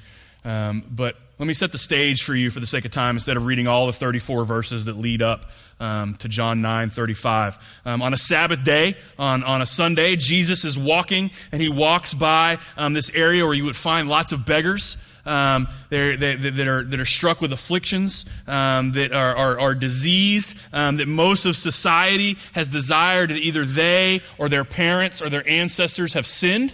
Um, 0.45 0.83
but 0.89 1.17
let 1.39 1.45
me 1.45 1.53
set 1.53 1.71
the 1.71 1.77
stage 1.77 2.23
for 2.23 2.33
you 2.33 2.49
for 2.49 2.59
the 2.59 2.65
sake 2.65 2.85
of 2.85 2.91
time 2.91 3.15
instead 3.15 3.37
of 3.37 3.45
reading 3.45 3.67
all 3.67 3.85
the 3.85 3.93
34 3.93 4.43
verses 4.43 4.85
that 4.85 4.97
lead 4.97 5.21
up 5.21 5.45
um, 5.79 6.15
to 6.15 6.27
John 6.27 6.61
9 6.61 6.89
35. 6.89 7.81
Um, 7.85 8.01
on 8.01 8.13
a 8.13 8.17
Sabbath 8.17 8.63
day, 8.63 8.95
on, 9.19 9.43
on 9.43 9.61
a 9.61 9.67
Sunday, 9.67 10.15
Jesus 10.15 10.65
is 10.65 10.79
walking 10.79 11.29
and 11.51 11.61
he 11.61 11.69
walks 11.69 12.15
by 12.15 12.57
um, 12.75 12.93
this 12.93 13.13
area 13.13 13.45
where 13.45 13.53
you 13.53 13.65
would 13.65 13.75
find 13.75 14.09
lots 14.09 14.31
of 14.31 14.47
beggars. 14.47 14.97
Um, 15.27 15.67
they, 15.89 16.15
that, 16.15 16.67
are, 16.67 16.83
that 16.83 16.99
are 17.01 17.05
struck 17.05 17.41
with 17.41 17.51
afflictions, 17.51 18.25
um, 18.47 18.93
that 18.93 19.11
are, 19.11 19.35
are, 19.35 19.59
are 19.59 19.75
diseased, 19.75 20.57
um, 20.71 20.97
that 20.97 21.07
most 21.09 21.45
of 21.45 21.57
society 21.57 22.37
has 22.53 22.69
desired 22.69 23.31
that 23.31 23.37
either 23.37 23.65
they 23.65 24.21
or 24.37 24.47
their 24.47 24.63
parents 24.63 25.21
or 25.21 25.29
their 25.29 25.45
ancestors 25.45 26.13
have 26.13 26.25
sinned. 26.25 26.73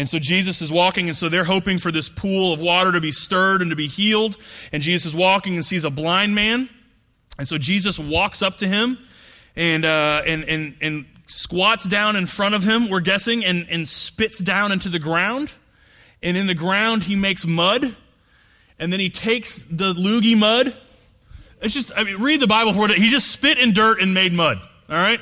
And 0.00 0.08
so 0.08 0.18
Jesus 0.18 0.62
is 0.62 0.72
walking, 0.72 1.08
and 1.08 1.16
so 1.16 1.28
they're 1.28 1.44
hoping 1.44 1.78
for 1.78 1.92
this 1.92 2.08
pool 2.08 2.54
of 2.54 2.60
water 2.60 2.92
to 2.92 3.02
be 3.02 3.12
stirred 3.12 3.60
and 3.60 3.68
to 3.68 3.76
be 3.76 3.86
healed. 3.86 4.38
And 4.72 4.82
Jesus 4.82 5.12
is 5.12 5.14
walking 5.14 5.56
and 5.56 5.66
sees 5.66 5.84
a 5.84 5.90
blind 5.90 6.34
man. 6.34 6.70
And 7.36 7.46
so 7.46 7.58
Jesus 7.58 7.98
walks 7.98 8.40
up 8.40 8.54
to 8.56 8.66
him 8.66 8.96
and, 9.56 9.84
uh, 9.84 10.22
and, 10.26 10.44
and, 10.44 10.74
and 10.80 11.04
squats 11.26 11.84
down 11.84 12.16
in 12.16 12.24
front 12.24 12.54
of 12.54 12.64
him, 12.64 12.88
we're 12.88 13.00
guessing, 13.00 13.44
and, 13.44 13.66
and 13.68 13.86
spits 13.86 14.38
down 14.38 14.72
into 14.72 14.88
the 14.88 14.98
ground. 14.98 15.52
And 16.22 16.34
in 16.34 16.46
the 16.46 16.54
ground, 16.54 17.02
he 17.02 17.14
makes 17.14 17.46
mud. 17.46 17.94
And 18.78 18.90
then 18.90 19.00
he 19.00 19.10
takes 19.10 19.64
the 19.64 19.92
loogie 19.92 20.38
mud. 20.38 20.74
It's 21.60 21.74
just, 21.74 21.92
I 21.94 22.04
mean, 22.04 22.22
read 22.22 22.40
the 22.40 22.46
Bible 22.46 22.72
for 22.72 22.90
it. 22.90 22.96
He 22.96 23.10
just 23.10 23.30
spit 23.30 23.58
in 23.58 23.74
dirt 23.74 24.00
and 24.00 24.14
made 24.14 24.32
mud. 24.32 24.60
All 24.88 24.96
right? 24.96 25.20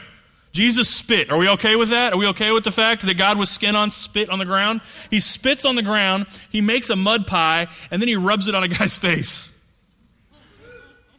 Jesus 0.58 0.88
spit. 0.92 1.30
Are 1.30 1.38
we 1.38 1.48
okay 1.50 1.76
with 1.76 1.90
that? 1.90 2.12
Are 2.12 2.16
we 2.16 2.26
okay 2.26 2.50
with 2.50 2.64
the 2.64 2.72
fact 2.72 3.06
that 3.06 3.16
God 3.16 3.38
was 3.38 3.48
skin 3.48 3.76
on 3.76 3.92
spit 3.92 4.28
on 4.28 4.40
the 4.40 4.44
ground? 4.44 4.80
He 5.08 5.20
spits 5.20 5.64
on 5.64 5.76
the 5.76 5.84
ground, 5.84 6.26
he 6.50 6.60
makes 6.60 6.90
a 6.90 6.96
mud 6.96 7.28
pie, 7.28 7.68
and 7.92 8.02
then 8.02 8.08
he 8.08 8.16
rubs 8.16 8.48
it 8.48 8.56
on 8.56 8.64
a 8.64 8.68
guy's 8.68 8.98
face. 9.06 9.56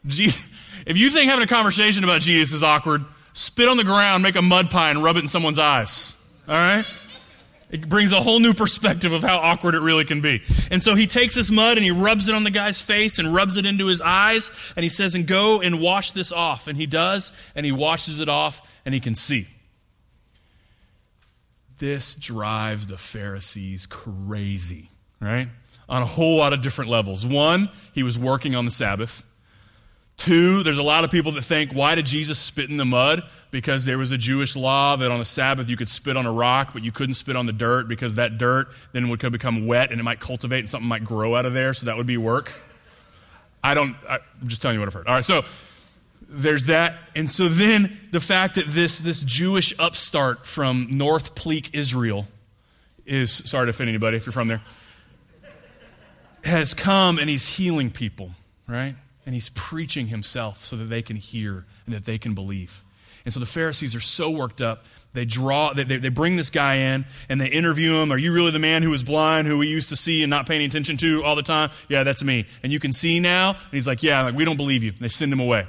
If 0.04 0.98
you 0.98 1.08
think 1.08 1.30
having 1.30 1.42
a 1.42 1.46
conversation 1.46 2.04
about 2.04 2.20
Jesus 2.20 2.52
is 2.52 2.62
awkward, 2.62 3.02
spit 3.32 3.66
on 3.66 3.78
the 3.78 3.84
ground, 3.84 4.22
make 4.22 4.36
a 4.36 4.42
mud 4.42 4.70
pie, 4.70 4.90
and 4.90 5.02
rub 5.02 5.16
it 5.16 5.20
in 5.20 5.28
someone's 5.28 5.58
eyes. 5.58 6.18
All 6.46 6.54
right? 6.54 6.84
It 7.70 7.88
brings 7.88 8.10
a 8.10 8.20
whole 8.20 8.40
new 8.40 8.52
perspective 8.52 9.12
of 9.12 9.22
how 9.22 9.38
awkward 9.38 9.76
it 9.76 9.80
really 9.80 10.04
can 10.04 10.20
be. 10.20 10.42
And 10.70 10.82
so 10.82 10.96
he 10.96 11.06
takes 11.06 11.36
this 11.36 11.50
mud 11.50 11.76
and 11.76 11.84
he 11.84 11.92
rubs 11.92 12.28
it 12.28 12.34
on 12.34 12.42
the 12.42 12.50
guy's 12.50 12.82
face 12.82 13.18
and 13.18 13.32
rubs 13.32 13.56
it 13.56 13.64
into 13.64 13.86
his 13.86 14.02
eyes. 14.02 14.50
And 14.74 14.82
he 14.82 14.88
says, 14.88 15.14
and 15.14 15.26
go 15.26 15.60
and 15.60 15.80
wash 15.80 16.10
this 16.10 16.32
off. 16.32 16.66
And 16.66 16.76
he 16.76 16.86
does, 16.86 17.32
and 17.54 17.64
he 17.64 17.72
washes 17.72 18.18
it 18.18 18.28
off, 18.28 18.68
and 18.84 18.92
he 18.92 19.00
can 19.00 19.14
see. 19.14 19.46
This 21.78 22.16
drives 22.16 22.88
the 22.88 22.98
Pharisees 22.98 23.86
crazy, 23.86 24.90
right? 25.20 25.48
On 25.88 26.02
a 26.02 26.06
whole 26.06 26.36
lot 26.36 26.52
of 26.52 26.60
different 26.60 26.90
levels. 26.90 27.24
One, 27.24 27.70
he 27.94 28.02
was 28.02 28.18
working 28.18 28.54
on 28.54 28.64
the 28.64 28.70
Sabbath. 28.70 29.24
Two, 30.20 30.62
there's 30.62 30.76
a 30.76 30.82
lot 30.82 31.02
of 31.04 31.10
people 31.10 31.32
that 31.32 31.40
think, 31.40 31.72
why 31.72 31.94
did 31.94 32.04
Jesus 32.04 32.38
spit 32.38 32.68
in 32.68 32.76
the 32.76 32.84
mud? 32.84 33.22
Because 33.50 33.86
there 33.86 33.96
was 33.96 34.12
a 34.12 34.18
Jewish 34.18 34.54
law 34.54 34.94
that 34.96 35.10
on 35.10 35.18
a 35.18 35.24
Sabbath 35.24 35.66
you 35.70 35.78
could 35.78 35.88
spit 35.88 36.14
on 36.14 36.26
a 36.26 36.30
rock, 36.30 36.74
but 36.74 36.84
you 36.84 36.92
couldn't 36.92 37.14
spit 37.14 37.36
on 37.36 37.46
the 37.46 37.54
dirt 37.54 37.88
because 37.88 38.16
that 38.16 38.36
dirt 38.36 38.68
then 38.92 39.08
would 39.08 39.18
become 39.32 39.66
wet 39.66 39.90
and 39.90 39.98
it 39.98 40.02
might 40.04 40.20
cultivate 40.20 40.58
and 40.58 40.68
something 40.68 40.86
might 40.86 41.04
grow 41.04 41.36
out 41.36 41.46
of 41.46 41.54
there, 41.54 41.72
so 41.72 41.86
that 41.86 41.96
would 41.96 42.06
be 42.06 42.18
work. 42.18 42.52
I 43.64 43.72
don't, 43.72 43.96
I, 44.06 44.16
am 44.16 44.46
just 44.46 44.60
telling 44.60 44.74
you 44.74 44.80
what 44.80 44.90
I've 44.90 44.92
heard. 44.92 45.06
All 45.06 45.14
right, 45.14 45.24
so 45.24 45.42
there's 46.28 46.66
that. 46.66 46.98
And 47.16 47.30
so 47.30 47.48
then 47.48 47.90
the 48.10 48.20
fact 48.20 48.56
that 48.56 48.66
this, 48.66 48.98
this 48.98 49.22
Jewish 49.22 49.72
upstart 49.78 50.44
from 50.44 50.88
North 50.90 51.34
Pleak, 51.34 51.70
Israel, 51.72 52.28
is, 53.06 53.32
sorry 53.32 53.64
to 53.64 53.70
offend 53.70 53.88
anybody 53.88 54.18
if 54.18 54.26
you're 54.26 54.34
from 54.34 54.48
there, 54.48 54.60
has 56.44 56.74
come 56.74 57.18
and 57.18 57.30
he's 57.30 57.46
healing 57.46 57.90
people, 57.90 58.32
right? 58.68 58.96
And 59.26 59.34
he's 59.34 59.50
preaching 59.50 60.06
himself 60.08 60.62
so 60.62 60.76
that 60.76 60.84
they 60.84 61.02
can 61.02 61.16
hear 61.16 61.64
and 61.86 61.94
that 61.94 62.04
they 62.04 62.18
can 62.18 62.34
believe. 62.34 62.84
And 63.24 63.34
so 63.34 63.40
the 63.40 63.46
Pharisees 63.46 63.94
are 63.94 64.00
so 64.00 64.30
worked 64.30 64.62
up. 64.62 64.86
They 65.12 65.24
draw, 65.24 65.72
they, 65.72 65.84
they 65.84 66.08
bring 66.08 66.36
this 66.36 66.50
guy 66.50 66.76
in 66.76 67.04
and 67.28 67.40
they 67.40 67.48
interview 67.48 67.96
him. 67.96 68.12
Are 68.12 68.18
you 68.18 68.32
really 68.32 68.50
the 68.50 68.58
man 68.58 68.82
who 68.82 68.90
was 68.90 69.04
blind, 69.04 69.46
who 69.46 69.58
we 69.58 69.66
used 69.66 69.90
to 69.90 69.96
see 69.96 70.22
and 70.22 70.30
not 70.30 70.46
paying 70.46 70.64
attention 70.64 70.96
to 70.98 71.22
all 71.22 71.36
the 71.36 71.42
time? 71.42 71.70
Yeah, 71.88 72.02
that's 72.02 72.24
me. 72.24 72.46
And 72.62 72.72
you 72.72 72.80
can 72.80 72.92
see 72.92 73.20
now? 73.20 73.50
And 73.50 73.72
he's 73.72 73.86
like, 73.86 74.02
Yeah, 74.02 74.22
like, 74.22 74.34
we 74.34 74.44
don't 74.44 74.56
believe 74.56 74.82
you. 74.82 74.90
And 74.90 75.00
they 75.00 75.08
send 75.08 75.32
him 75.32 75.40
away. 75.40 75.66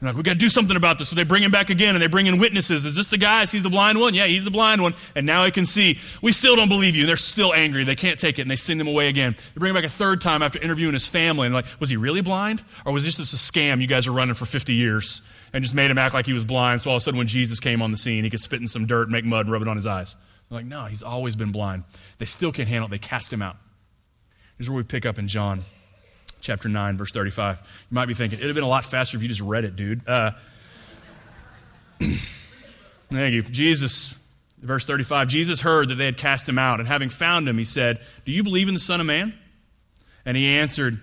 They're 0.00 0.10
like, 0.10 0.16
we 0.16 0.22
got 0.22 0.34
to 0.34 0.38
do 0.38 0.50
something 0.50 0.76
about 0.76 0.98
this. 0.98 1.08
So 1.08 1.16
they 1.16 1.24
bring 1.24 1.42
him 1.42 1.50
back 1.50 1.70
again 1.70 1.94
and 1.94 2.02
they 2.02 2.06
bring 2.06 2.26
in 2.26 2.38
witnesses. 2.38 2.84
Is 2.84 2.94
this 2.94 3.08
the 3.08 3.16
guy? 3.16 3.42
Is 3.42 3.50
he 3.50 3.60
the 3.60 3.70
blind 3.70 3.98
one? 3.98 4.14
Yeah, 4.14 4.26
he's 4.26 4.44
the 4.44 4.50
blind 4.50 4.82
one. 4.82 4.94
And 5.14 5.24
now 5.24 5.44
he 5.44 5.50
can 5.50 5.64
see. 5.64 5.98
We 6.20 6.32
still 6.32 6.54
don't 6.54 6.68
believe 6.68 6.96
you. 6.96 7.02
And 7.02 7.08
they're 7.08 7.16
still 7.16 7.54
angry. 7.54 7.84
They 7.84 7.96
can't 7.96 8.18
take 8.18 8.38
it 8.38 8.42
and 8.42 8.50
they 8.50 8.56
send 8.56 8.78
him 8.78 8.88
away 8.88 9.08
again. 9.08 9.34
They 9.54 9.58
bring 9.58 9.70
him 9.70 9.74
back 9.74 9.84
a 9.84 9.88
third 9.88 10.20
time 10.20 10.42
after 10.42 10.58
interviewing 10.58 10.92
his 10.92 11.08
family. 11.08 11.46
And 11.46 11.54
like, 11.54 11.66
was 11.80 11.88
he 11.88 11.96
really 11.96 12.20
blind? 12.20 12.62
Or 12.84 12.92
was 12.92 13.06
this 13.06 13.16
just 13.16 13.32
a 13.32 13.36
scam 13.36 13.80
you 13.80 13.86
guys 13.86 14.06
are 14.06 14.12
running 14.12 14.34
for 14.34 14.44
50 14.44 14.74
years 14.74 15.26
and 15.54 15.64
just 15.64 15.74
made 15.74 15.90
him 15.90 15.96
act 15.96 16.12
like 16.12 16.26
he 16.26 16.34
was 16.34 16.44
blind? 16.44 16.82
So 16.82 16.90
all 16.90 16.96
of 16.96 17.00
a 17.00 17.04
sudden 17.04 17.16
when 17.16 17.26
Jesus 17.26 17.58
came 17.58 17.80
on 17.80 17.90
the 17.90 17.96
scene, 17.96 18.22
he 18.22 18.28
could 18.28 18.40
spit 18.40 18.60
in 18.60 18.68
some 18.68 18.84
dirt, 18.84 19.08
make 19.08 19.24
mud, 19.24 19.48
rub 19.48 19.62
it 19.62 19.68
on 19.68 19.76
his 19.76 19.86
eyes. 19.86 20.14
They're 20.50 20.58
like, 20.58 20.66
no, 20.66 20.84
he's 20.84 21.02
always 21.02 21.36
been 21.36 21.52
blind. 21.52 21.84
They 22.18 22.26
still 22.26 22.52
can't 22.52 22.68
handle 22.68 22.88
it. 22.88 22.90
They 22.90 22.98
cast 22.98 23.32
him 23.32 23.40
out. 23.40 23.56
Here's 24.58 24.68
where 24.68 24.76
we 24.76 24.82
pick 24.82 25.06
up 25.06 25.18
in 25.18 25.26
John 25.26 25.62
chapter 26.46 26.68
9, 26.68 26.96
verse 26.96 27.12
35. 27.12 27.60
You 27.90 27.94
might 27.94 28.06
be 28.06 28.14
thinking, 28.14 28.38
it'd 28.38 28.48
have 28.48 28.54
been 28.54 28.64
a 28.64 28.68
lot 28.68 28.84
faster 28.84 29.16
if 29.16 29.22
you 29.22 29.28
just 29.28 29.40
read 29.40 29.64
it, 29.64 29.74
dude. 29.74 30.06
Uh, 30.08 30.30
thank 33.10 33.34
you. 33.34 33.42
Jesus, 33.42 34.24
verse 34.58 34.86
35 34.86 35.28
Jesus 35.28 35.60
heard 35.60 35.88
that 35.88 35.96
they 35.96 36.04
had 36.04 36.16
cast 36.16 36.48
him 36.48 36.58
out, 36.58 36.78
and 36.78 36.88
having 36.88 37.08
found 37.08 37.48
him, 37.48 37.58
he 37.58 37.64
said, 37.64 38.00
Do 38.24 38.32
you 38.32 38.44
believe 38.44 38.68
in 38.68 38.74
the 38.74 38.80
Son 38.80 39.00
of 39.00 39.06
Man? 39.06 39.34
And 40.24 40.36
he 40.36 40.46
answered, 40.46 41.00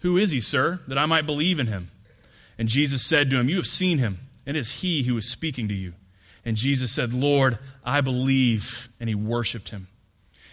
Who 0.00 0.16
is 0.16 0.30
he, 0.30 0.40
sir, 0.40 0.80
that 0.88 0.96
I 0.96 1.06
might 1.06 1.26
believe 1.26 1.60
in 1.60 1.66
him? 1.66 1.90
And 2.56 2.68
Jesus 2.68 3.02
said 3.02 3.30
to 3.30 3.38
him, 3.38 3.48
You 3.48 3.56
have 3.56 3.66
seen 3.66 3.98
him, 3.98 4.18
and 4.46 4.56
it 4.56 4.60
is 4.60 4.80
he 4.80 5.02
who 5.02 5.18
is 5.18 5.30
speaking 5.30 5.68
to 5.68 5.74
you. 5.74 5.92
And 6.44 6.56
Jesus 6.56 6.90
said, 6.90 7.12
Lord, 7.12 7.58
I 7.84 8.00
believe. 8.00 8.88
And 8.98 9.08
he 9.08 9.14
worshiped 9.14 9.68
him. 9.68 9.88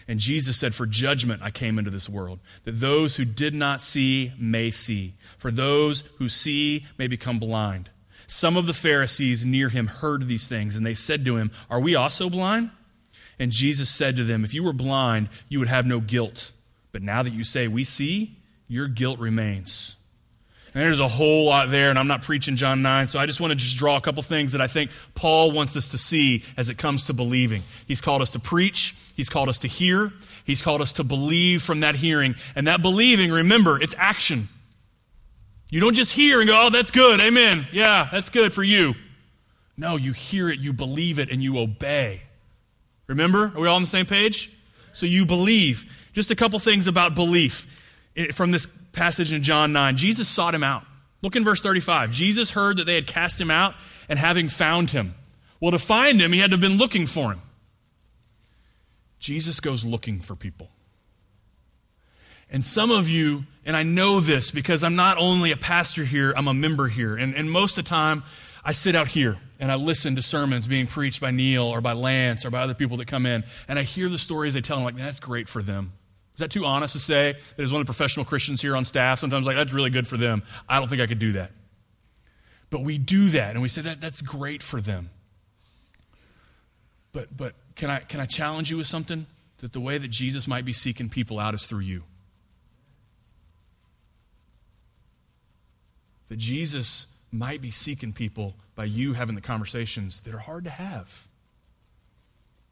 And 0.08 0.20
Jesus 0.20 0.56
said, 0.56 0.74
For 0.74 0.86
judgment 0.86 1.42
I 1.42 1.50
came 1.50 1.78
into 1.78 1.90
this 1.90 2.08
world, 2.08 2.38
that 2.64 2.72
those 2.72 3.16
who 3.16 3.24
did 3.24 3.54
not 3.54 3.82
see 3.82 4.32
may 4.38 4.70
see, 4.70 5.14
for 5.38 5.50
those 5.50 6.02
who 6.18 6.28
see 6.28 6.86
may 6.96 7.08
become 7.08 7.38
blind. 7.38 7.90
Some 8.28 8.56
of 8.56 8.66
the 8.66 8.74
Pharisees 8.74 9.44
near 9.44 9.68
him 9.68 9.86
heard 9.86 10.26
these 10.26 10.48
things, 10.48 10.76
and 10.76 10.84
they 10.84 10.94
said 10.94 11.24
to 11.24 11.36
him, 11.36 11.50
Are 11.70 11.80
we 11.80 11.94
also 11.94 12.28
blind? 12.28 12.70
And 13.38 13.52
Jesus 13.52 13.90
said 13.90 14.16
to 14.16 14.24
them, 14.24 14.44
If 14.44 14.54
you 14.54 14.64
were 14.64 14.72
blind, 14.72 15.28
you 15.48 15.58
would 15.58 15.68
have 15.68 15.86
no 15.86 16.00
guilt. 16.00 16.52
But 16.92 17.02
now 17.02 17.22
that 17.22 17.32
you 17.32 17.44
say, 17.44 17.68
We 17.68 17.84
see, 17.84 18.36
your 18.68 18.86
guilt 18.86 19.18
remains. 19.18 19.96
And 20.74 20.84
there's 20.84 21.00
a 21.00 21.08
whole 21.08 21.46
lot 21.46 21.70
there, 21.70 21.88
and 21.88 21.98
I'm 21.98 22.06
not 22.06 22.20
preaching 22.20 22.56
John 22.56 22.82
9, 22.82 23.08
so 23.08 23.18
I 23.18 23.24
just 23.24 23.40
want 23.40 23.50
to 23.50 23.54
just 23.54 23.78
draw 23.78 23.96
a 23.96 24.00
couple 24.00 24.22
things 24.22 24.52
that 24.52 24.60
I 24.60 24.66
think 24.66 24.90
Paul 25.14 25.52
wants 25.52 25.74
us 25.74 25.88
to 25.92 25.98
see 25.98 26.44
as 26.58 26.68
it 26.68 26.76
comes 26.76 27.06
to 27.06 27.14
believing. 27.14 27.62
He's 27.88 28.02
called 28.02 28.20
us 28.20 28.30
to 28.32 28.38
preach, 28.38 28.94
he's 29.16 29.28
called 29.28 29.48
us 29.48 29.58
to 29.60 29.68
hear, 29.68 30.12
he's 30.44 30.62
called 30.62 30.80
us 30.80 30.92
to 30.94 31.04
believe 31.04 31.62
from 31.62 31.80
that 31.80 31.96
hearing. 31.96 32.36
And 32.54 32.68
that 32.68 32.82
believing, 32.82 33.32
remember, 33.32 33.80
it's 33.80 33.94
action. 33.98 34.48
You 35.68 35.80
don't 35.80 35.94
just 35.94 36.12
hear 36.12 36.38
and 36.40 36.48
go, 36.48 36.66
oh, 36.66 36.70
that's 36.70 36.92
good, 36.92 37.20
amen. 37.20 37.66
Yeah, 37.72 38.08
that's 38.12 38.30
good 38.30 38.54
for 38.54 38.62
you. 38.62 38.94
No, 39.76 39.96
you 39.96 40.12
hear 40.12 40.48
it, 40.48 40.60
you 40.60 40.72
believe 40.72 41.18
it, 41.18 41.32
and 41.32 41.42
you 41.42 41.58
obey. 41.58 42.22
Remember? 43.08 43.52
Are 43.54 43.60
we 43.60 43.66
all 43.66 43.76
on 43.76 43.82
the 43.82 43.88
same 43.88 44.06
page? 44.06 44.56
So 44.92 45.06
you 45.06 45.26
believe. 45.26 46.08
Just 46.12 46.30
a 46.30 46.36
couple 46.36 46.58
things 46.58 46.86
about 46.86 47.14
belief 47.14 47.66
from 48.32 48.50
this 48.50 48.66
passage 48.92 49.32
in 49.32 49.42
John 49.42 49.72
9. 49.72 49.96
Jesus 49.96 50.28
sought 50.28 50.54
him 50.54 50.64
out. 50.64 50.84
Look 51.20 51.36
in 51.36 51.44
verse 51.44 51.60
35. 51.60 52.12
Jesus 52.12 52.50
heard 52.50 52.78
that 52.78 52.84
they 52.84 52.94
had 52.94 53.06
cast 53.06 53.40
him 53.40 53.50
out, 53.50 53.74
and 54.08 54.18
having 54.18 54.48
found 54.48 54.90
him. 54.90 55.14
Well, 55.60 55.72
to 55.72 55.78
find 55.78 56.20
him, 56.20 56.32
he 56.32 56.38
had 56.38 56.50
to 56.50 56.54
have 56.54 56.60
been 56.60 56.78
looking 56.78 57.06
for 57.06 57.32
him. 57.32 57.40
Jesus 59.18 59.60
goes 59.60 59.84
looking 59.84 60.20
for 60.20 60.36
people. 60.36 60.70
And 62.50 62.64
some 62.64 62.90
of 62.90 63.08
you, 63.08 63.44
and 63.64 63.76
I 63.76 63.82
know 63.82 64.20
this 64.20 64.50
because 64.50 64.84
I'm 64.84 64.94
not 64.94 65.18
only 65.18 65.50
a 65.50 65.56
pastor 65.56 66.04
here, 66.04 66.32
I'm 66.36 66.46
a 66.46 66.54
member 66.54 66.86
here. 66.86 67.16
And, 67.16 67.34
and 67.34 67.50
most 67.50 67.76
of 67.76 67.84
the 67.84 67.88
time, 67.88 68.22
I 68.64 68.72
sit 68.72 68.94
out 68.94 69.08
here 69.08 69.36
and 69.58 69.72
I 69.72 69.76
listen 69.76 70.16
to 70.16 70.22
sermons 70.22 70.68
being 70.68 70.86
preached 70.86 71.20
by 71.20 71.30
Neil 71.32 71.64
or 71.64 71.80
by 71.80 71.92
Lance 71.92 72.44
or 72.44 72.50
by 72.50 72.60
other 72.60 72.74
people 72.74 72.96
that 72.98 73.06
come 73.06 73.26
in. 73.26 73.44
And 73.68 73.78
I 73.78 73.82
hear 73.82 74.08
the 74.08 74.18
stories 74.18 74.54
they 74.54 74.60
tell, 74.60 74.76
and 74.76 74.86
I'm 74.86 74.94
like, 74.94 75.02
that's 75.02 75.20
great 75.20 75.48
for 75.48 75.62
them. 75.62 75.92
Is 76.34 76.40
that 76.40 76.50
too 76.50 76.64
honest 76.64 76.92
to 76.92 77.00
say? 77.00 77.32
That 77.56 77.62
as 77.62 77.72
one 77.72 77.80
of 77.80 77.86
the 77.86 77.92
professional 77.92 78.26
Christians 78.26 78.60
here 78.60 78.76
on 78.76 78.84
staff, 78.84 79.18
sometimes 79.18 79.46
like, 79.46 79.56
that's 79.56 79.72
really 79.72 79.90
good 79.90 80.06
for 80.06 80.16
them. 80.16 80.42
I 80.68 80.78
don't 80.78 80.88
think 80.88 81.00
I 81.00 81.06
could 81.06 81.18
do 81.18 81.32
that. 81.32 81.50
But 82.68 82.82
we 82.82 82.98
do 82.98 83.30
that, 83.30 83.52
and 83.52 83.62
we 83.62 83.68
say 83.68 83.80
that 83.82 84.00
that's 84.00 84.20
great 84.20 84.62
for 84.62 84.80
them. 84.80 85.10
But, 87.12 87.34
but 87.34 87.54
can, 87.76 87.90
I, 87.90 87.98
can 88.00 88.20
I 88.20 88.26
challenge 88.26 88.70
you 88.70 88.78
with 88.78 88.86
something? 88.86 89.26
That 89.58 89.72
the 89.72 89.80
way 89.80 89.96
that 89.98 90.08
Jesus 90.08 90.48
might 90.48 90.64
be 90.64 90.72
seeking 90.72 91.08
people 91.08 91.38
out 91.38 91.54
is 91.54 91.66
through 91.66 91.80
you. 91.80 92.02
That 96.28 96.38
Jesus 96.38 97.14
might 97.30 97.60
be 97.60 97.70
seeking 97.70 98.12
people 98.12 98.54
by 98.74 98.84
you 98.84 99.12
having 99.12 99.34
the 99.34 99.40
conversations 99.40 100.20
that 100.22 100.34
are 100.34 100.38
hard 100.38 100.64
to 100.64 100.70
have. 100.70 101.28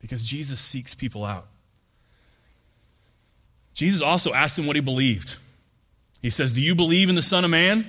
Because 0.00 0.24
Jesus 0.24 0.60
seeks 0.60 0.94
people 0.94 1.24
out. 1.24 1.46
Jesus 3.72 4.02
also 4.02 4.32
asked 4.32 4.58
him 4.58 4.66
what 4.66 4.76
he 4.76 4.82
believed. 4.82 5.36
He 6.22 6.30
says, 6.30 6.52
Do 6.52 6.62
you 6.62 6.74
believe 6.74 7.08
in 7.08 7.14
the 7.14 7.22
Son 7.22 7.44
of 7.44 7.50
Man? 7.50 7.86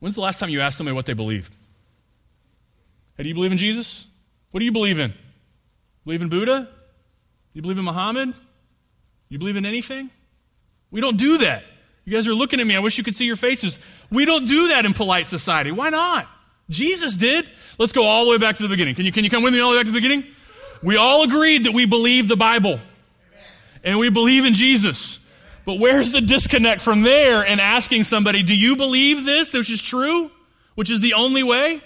When's 0.00 0.14
the 0.14 0.20
last 0.20 0.38
time 0.38 0.50
you 0.50 0.60
asked 0.60 0.78
somebody 0.78 0.94
what 0.94 1.06
they 1.06 1.14
believed? 1.14 1.52
Hey, 3.16 3.22
do 3.22 3.28
you 3.28 3.34
believe 3.34 3.52
in 3.52 3.58
Jesus? 3.58 4.06
What 4.50 4.60
do 4.60 4.64
you 4.64 4.72
believe 4.72 4.98
in? 4.98 5.12
Believe 6.04 6.22
in 6.22 6.28
Buddha? 6.28 6.68
You 7.52 7.62
believe 7.62 7.78
in 7.78 7.84
Muhammad? 7.84 8.32
You 9.28 9.38
believe 9.38 9.56
in 9.56 9.66
anything? 9.66 10.10
We 10.90 11.00
don't 11.00 11.16
do 11.16 11.38
that. 11.38 11.64
You 12.04 12.12
guys 12.12 12.28
are 12.28 12.34
looking 12.34 12.60
at 12.60 12.66
me. 12.66 12.76
I 12.76 12.78
wish 12.78 12.98
you 12.98 13.04
could 13.04 13.16
see 13.16 13.26
your 13.26 13.36
faces. 13.36 13.80
We 14.10 14.24
don't 14.24 14.46
do 14.46 14.68
that 14.68 14.84
in 14.84 14.92
polite 14.92 15.26
society. 15.26 15.72
Why 15.72 15.90
not? 15.90 16.28
Jesus 16.70 17.16
did. 17.16 17.44
Let's 17.78 17.92
go 17.92 18.04
all 18.04 18.24
the 18.24 18.30
way 18.30 18.38
back 18.38 18.56
to 18.56 18.62
the 18.62 18.68
beginning. 18.68 18.94
Can 18.94 19.04
you, 19.04 19.12
can 19.12 19.24
you 19.24 19.30
come 19.30 19.42
with 19.42 19.52
me 19.52 19.60
all 19.60 19.70
the 19.70 19.76
way 19.76 19.82
back 19.82 19.86
to 19.86 19.92
the 19.92 20.00
beginning? 20.00 20.24
We 20.82 20.96
all 20.96 21.22
agreed 21.22 21.64
that 21.64 21.72
we 21.72 21.86
believe 21.86 22.28
the 22.28 22.36
Bible 22.36 22.78
and 23.82 23.98
we 23.98 24.10
believe 24.10 24.44
in 24.44 24.54
Jesus. 24.54 25.26
But 25.64 25.80
where's 25.80 26.12
the 26.12 26.20
disconnect 26.20 26.80
from 26.80 27.02
there 27.02 27.44
and 27.44 27.60
asking 27.60 28.04
somebody, 28.04 28.42
do 28.42 28.54
you 28.54 28.76
believe 28.76 29.24
this, 29.24 29.52
which 29.52 29.70
is 29.70 29.82
true, 29.82 30.30
which 30.76 30.90
is 30.90 31.00
the 31.00 31.14
only 31.14 31.42
way? 31.42 31.80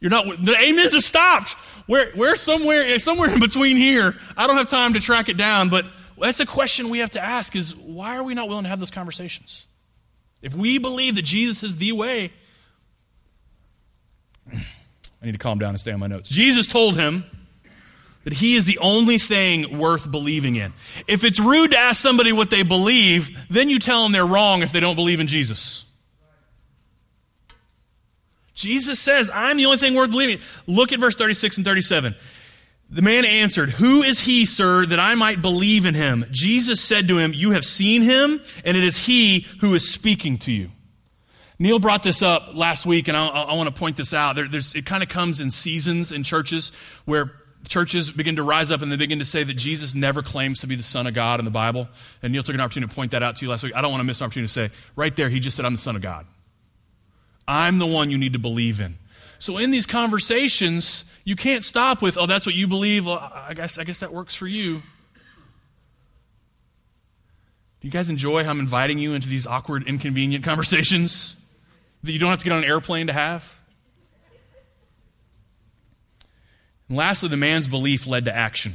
You're 0.00 0.10
not, 0.10 0.26
the 0.26 0.56
amens 0.56 0.92
have 0.92 1.02
stopped. 1.02 1.56
Where 1.88 2.36
somewhere, 2.36 2.84
eh, 2.84 2.98
somewhere 2.98 3.32
in 3.32 3.40
between 3.40 3.76
here, 3.76 4.14
I 4.36 4.46
don't 4.46 4.56
have 4.56 4.68
time 4.68 4.92
to 4.92 5.00
track 5.00 5.28
it 5.30 5.38
down, 5.38 5.70
but 5.70 5.86
that's 6.18 6.38
a 6.38 6.46
question 6.46 6.90
we 6.90 6.98
have 6.98 7.10
to 7.12 7.24
ask 7.24 7.56
is 7.56 7.74
why 7.74 8.18
are 8.18 8.22
we 8.22 8.34
not 8.34 8.48
willing 8.48 8.64
to 8.64 8.68
have 8.68 8.78
those 8.78 8.90
conversations? 8.90 9.66
If 10.42 10.54
we 10.54 10.78
believe 10.78 11.16
that 11.16 11.24
Jesus 11.24 11.62
is 11.62 11.76
the 11.76 11.92
way, 11.92 12.30
I 14.52 15.26
need 15.26 15.32
to 15.32 15.38
calm 15.38 15.58
down 15.58 15.70
and 15.70 15.80
stay 15.80 15.92
on 15.92 15.98
my 15.98 16.06
notes. 16.06 16.28
Jesus 16.28 16.66
told 16.66 16.96
him, 16.96 17.24
that 18.24 18.34
he 18.34 18.56
is 18.56 18.66
the 18.66 18.76
only 18.78 19.16
thing 19.16 19.78
worth 19.78 20.10
believing 20.10 20.56
in. 20.56 20.70
If 21.06 21.24
it's 21.24 21.40
rude 21.40 21.70
to 21.70 21.78
ask 21.78 22.02
somebody 22.02 22.30
what 22.30 22.50
they 22.50 22.62
believe, 22.62 23.46
then 23.48 23.70
you 23.70 23.78
tell 23.78 24.02
them 24.02 24.12
they're 24.12 24.26
wrong 24.26 24.60
if 24.60 24.70
they 24.70 24.80
don't 24.80 24.96
believe 24.96 25.20
in 25.20 25.28
Jesus. 25.28 25.87
Jesus 28.58 28.98
says, 28.98 29.30
I'm 29.32 29.56
the 29.56 29.66
only 29.66 29.78
thing 29.78 29.94
worth 29.94 30.10
believing. 30.10 30.40
Look 30.66 30.92
at 30.92 30.98
verse 30.98 31.14
36 31.14 31.58
and 31.58 31.66
37. 31.66 32.14
The 32.90 33.02
man 33.02 33.24
answered, 33.24 33.70
Who 33.70 34.02
is 34.02 34.18
he, 34.18 34.46
sir, 34.46 34.84
that 34.84 34.98
I 34.98 35.14
might 35.14 35.40
believe 35.40 35.86
in 35.86 35.94
him? 35.94 36.24
Jesus 36.32 36.80
said 36.80 37.06
to 37.08 37.18
him, 37.18 37.32
You 37.32 37.52
have 37.52 37.64
seen 37.64 38.02
him, 38.02 38.40
and 38.64 38.76
it 38.76 38.82
is 38.82 39.06
he 39.06 39.46
who 39.60 39.74
is 39.74 39.88
speaking 39.88 40.38
to 40.38 40.52
you. 40.52 40.70
Neil 41.60 41.78
brought 41.78 42.02
this 42.02 42.20
up 42.20 42.56
last 42.56 42.84
week, 42.84 43.06
and 43.06 43.16
I, 43.16 43.28
I 43.28 43.54
want 43.54 43.72
to 43.72 43.78
point 43.78 43.96
this 43.96 44.12
out. 44.12 44.34
There, 44.34 44.46
it 44.50 44.86
kind 44.86 45.04
of 45.04 45.08
comes 45.08 45.40
in 45.40 45.52
seasons 45.52 46.10
in 46.10 46.24
churches 46.24 46.72
where 47.04 47.32
churches 47.68 48.10
begin 48.10 48.36
to 48.36 48.42
rise 48.42 48.72
up 48.72 48.82
and 48.82 48.90
they 48.90 48.96
begin 48.96 49.20
to 49.20 49.24
say 49.24 49.44
that 49.44 49.54
Jesus 49.54 49.94
never 49.94 50.22
claims 50.22 50.60
to 50.60 50.66
be 50.66 50.74
the 50.74 50.82
Son 50.82 51.06
of 51.06 51.14
God 51.14 51.38
in 51.38 51.44
the 51.44 51.50
Bible. 51.50 51.88
And 52.22 52.32
Neil 52.32 52.42
took 52.42 52.54
an 52.54 52.60
opportunity 52.60 52.90
to 52.90 52.94
point 52.94 53.12
that 53.12 53.22
out 53.22 53.36
to 53.36 53.44
you 53.44 53.50
last 53.50 53.62
week. 53.62 53.76
I 53.76 53.82
don't 53.82 53.90
want 53.90 54.00
to 54.00 54.04
miss 54.04 54.20
an 54.20 54.26
opportunity 54.26 54.48
to 54.48 54.52
say, 54.52 54.70
right 54.96 55.14
there, 55.14 55.28
he 55.28 55.38
just 55.38 55.56
said, 55.56 55.64
I'm 55.64 55.72
the 55.72 55.78
Son 55.78 55.94
of 55.94 56.02
God. 56.02 56.26
I'm 57.48 57.78
the 57.78 57.86
one 57.86 58.10
you 58.10 58.18
need 58.18 58.34
to 58.34 58.38
believe 58.38 58.80
in. 58.80 58.98
So 59.38 59.56
in 59.56 59.70
these 59.70 59.86
conversations, 59.86 61.10
you 61.24 61.34
can't 61.34 61.64
stop 61.64 62.02
with, 62.02 62.18
oh, 62.18 62.26
that's 62.26 62.44
what 62.44 62.54
you 62.54 62.68
believe. 62.68 63.06
Well, 63.06 63.18
I 63.18 63.54
guess, 63.54 63.78
I 63.78 63.84
guess 63.84 64.00
that 64.00 64.12
works 64.12 64.36
for 64.36 64.46
you. 64.46 64.80
Do 67.80 67.86
you 67.86 67.90
guys 67.90 68.10
enjoy 68.10 68.44
how 68.44 68.50
I'm 68.50 68.60
inviting 68.60 68.98
you 68.98 69.14
into 69.14 69.28
these 69.28 69.46
awkward, 69.46 69.84
inconvenient 69.84 70.44
conversations 70.44 71.40
that 72.02 72.12
you 72.12 72.18
don't 72.18 72.30
have 72.30 72.40
to 72.40 72.44
get 72.44 72.52
on 72.52 72.58
an 72.58 72.68
airplane 72.68 73.06
to 73.06 73.12
have? 73.12 73.58
And 76.88 76.98
lastly, 76.98 77.28
the 77.28 77.36
man's 77.36 77.68
belief 77.68 78.06
led 78.06 78.24
to 78.26 78.36
action. 78.36 78.74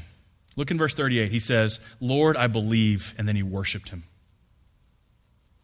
Look 0.55 0.71
in 0.71 0.77
verse 0.77 0.93
38. 0.93 1.31
He 1.31 1.39
says, 1.39 1.79
Lord, 1.99 2.37
I 2.37 2.47
believe. 2.47 3.13
And 3.17 3.27
then 3.27 3.35
he 3.35 3.43
worshiped 3.43 3.89
him. 3.89 4.03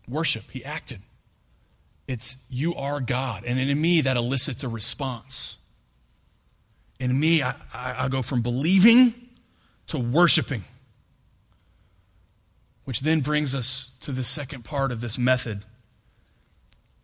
Worship. 0.08 0.44
He 0.52 0.66
acted. 0.66 1.00
It's, 2.10 2.44
you 2.50 2.74
are 2.74 3.00
God. 3.00 3.44
And 3.46 3.60
in 3.60 3.80
me, 3.80 4.02
that 4.02 4.18
elicits 4.18 4.64
a 4.64 4.68
response. 4.68 5.60
In 7.00 7.18
me, 7.18 7.44
I, 7.44 7.54
I, 7.72 8.06
I 8.06 8.08
go 8.08 8.24
from 8.24 8.42
believing 8.42 9.14
to 9.88 10.00
worshiping. 10.00 10.64
Which 12.86 13.02
then 13.02 13.20
brings 13.20 13.54
us 13.54 13.96
to 14.02 14.12
the 14.12 14.24
second 14.24 14.66
part 14.66 14.92
of 14.92 15.02
this 15.02 15.20
method, 15.20 15.60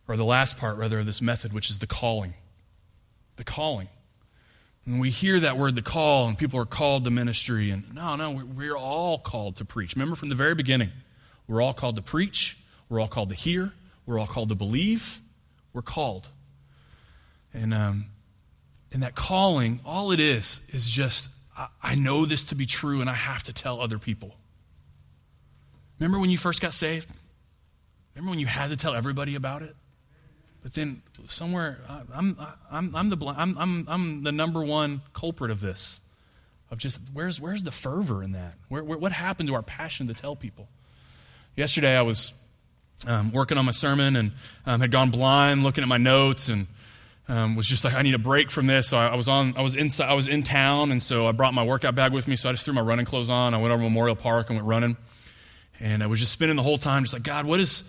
or 0.08 0.16
the 0.16 0.24
last 0.24 0.58
part, 0.58 0.76
rather, 0.76 0.98
of 0.98 1.06
this 1.06 1.22
method, 1.22 1.52
which 1.52 1.70
is 1.70 1.78
the 1.78 1.86
calling. 1.86 2.34
The 3.36 3.44
calling. 3.44 3.86
And 4.86 4.98
we 4.98 5.10
hear 5.10 5.38
that 5.38 5.56
word, 5.56 5.76
the 5.76 5.82
call, 5.82 6.26
and 6.26 6.36
people 6.36 6.58
are 6.58 6.66
called 6.66 7.04
to 7.04 7.12
ministry. 7.12 7.70
And 7.70 7.94
no, 7.94 8.16
no, 8.16 8.32
we're 8.32 8.76
all 8.76 9.18
called 9.18 9.54
to 9.58 9.64
preach. 9.64 9.94
Remember 9.94 10.16
from 10.16 10.30
the 10.30 10.34
very 10.34 10.56
beginning, 10.56 10.90
we're 11.46 11.62
all 11.62 11.74
called 11.74 11.94
to 11.94 12.02
preach, 12.02 12.58
we're 12.88 12.98
all 12.98 13.06
called 13.06 13.28
to 13.28 13.36
hear, 13.36 13.72
we're 14.06 14.18
all 14.18 14.26
called 14.26 14.48
to 14.48 14.54
believe. 14.54 15.20
We're 15.72 15.82
called. 15.82 16.28
And, 17.52 17.74
um, 17.74 18.06
and 18.92 19.02
that 19.02 19.14
calling, 19.14 19.80
all 19.84 20.12
it 20.12 20.20
is, 20.20 20.62
is 20.68 20.88
just, 20.88 21.30
I, 21.56 21.68
I 21.82 21.94
know 21.96 22.24
this 22.24 22.44
to 22.46 22.54
be 22.54 22.66
true 22.66 23.00
and 23.00 23.10
I 23.10 23.14
have 23.14 23.42
to 23.44 23.52
tell 23.52 23.80
other 23.80 23.98
people. 23.98 24.36
Remember 25.98 26.18
when 26.18 26.30
you 26.30 26.38
first 26.38 26.60
got 26.60 26.72
saved? 26.72 27.12
Remember 28.14 28.30
when 28.30 28.38
you 28.38 28.46
had 28.46 28.70
to 28.70 28.76
tell 28.76 28.94
everybody 28.94 29.34
about 29.34 29.62
it? 29.62 29.74
But 30.62 30.74
then 30.74 31.02
somewhere, 31.26 31.78
I'm, 32.12 32.36
I'm, 32.70 32.94
I'm, 32.96 33.10
the, 33.10 33.34
I'm, 33.36 33.56
I'm, 33.58 33.84
I'm 33.88 34.22
the 34.22 34.32
number 34.32 34.64
one 34.64 35.00
culprit 35.12 35.50
of 35.50 35.60
this. 35.60 36.00
Of 36.70 36.78
just, 36.78 37.00
where's, 37.12 37.40
where's 37.40 37.62
the 37.62 37.70
fervor 37.70 38.22
in 38.22 38.32
that? 38.32 38.54
Where, 38.68 38.82
where, 38.82 38.98
what 38.98 39.12
happened 39.12 39.48
to 39.48 39.54
our 39.54 39.62
passion 39.62 40.08
to 40.08 40.14
tell 40.14 40.34
people? 40.34 40.68
Yesterday 41.54 41.96
I 41.96 42.02
was 42.02 42.34
um, 43.06 43.32
working 43.32 43.58
on 43.58 43.64
my 43.64 43.72
sermon 43.72 44.16
and 44.16 44.32
um, 44.64 44.80
had 44.80 44.90
gone 44.90 45.10
blind 45.10 45.62
looking 45.62 45.82
at 45.82 45.88
my 45.88 45.98
notes 45.98 46.48
and 46.48 46.66
um, 47.28 47.56
was 47.56 47.66
just 47.66 47.84
like, 47.84 47.94
I 47.94 48.02
need 48.02 48.14
a 48.14 48.18
break 48.18 48.50
from 48.50 48.66
this. 48.66 48.88
So 48.88 48.98
I, 48.98 49.08
I, 49.08 49.14
was 49.16 49.28
on, 49.28 49.54
I 49.56 49.62
was 49.62 49.74
inside, 49.74 50.08
I 50.08 50.14
was 50.14 50.28
in 50.28 50.42
town, 50.42 50.92
and 50.92 51.02
so 51.02 51.26
I 51.26 51.32
brought 51.32 51.54
my 51.54 51.64
workout 51.64 51.94
bag 51.94 52.12
with 52.12 52.28
me. 52.28 52.36
So 52.36 52.48
I 52.48 52.52
just 52.52 52.64
threw 52.64 52.74
my 52.74 52.80
running 52.80 53.06
clothes 53.06 53.30
on. 53.30 53.54
I 53.54 53.58
went 53.58 53.72
over 53.72 53.82
to 53.82 53.88
Memorial 53.88 54.16
Park 54.16 54.48
and 54.48 54.56
went 54.56 54.68
running, 54.68 54.96
and 55.80 56.02
I 56.02 56.06
was 56.06 56.20
just 56.20 56.32
spending 56.32 56.56
the 56.56 56.62
whole 56.62 56.78
time, 56.78 57.02
just 57.02 57.14
like, 57.14 57.24
God, 57.24 57.46
what 57.46 57.60
is, 57.60 57.84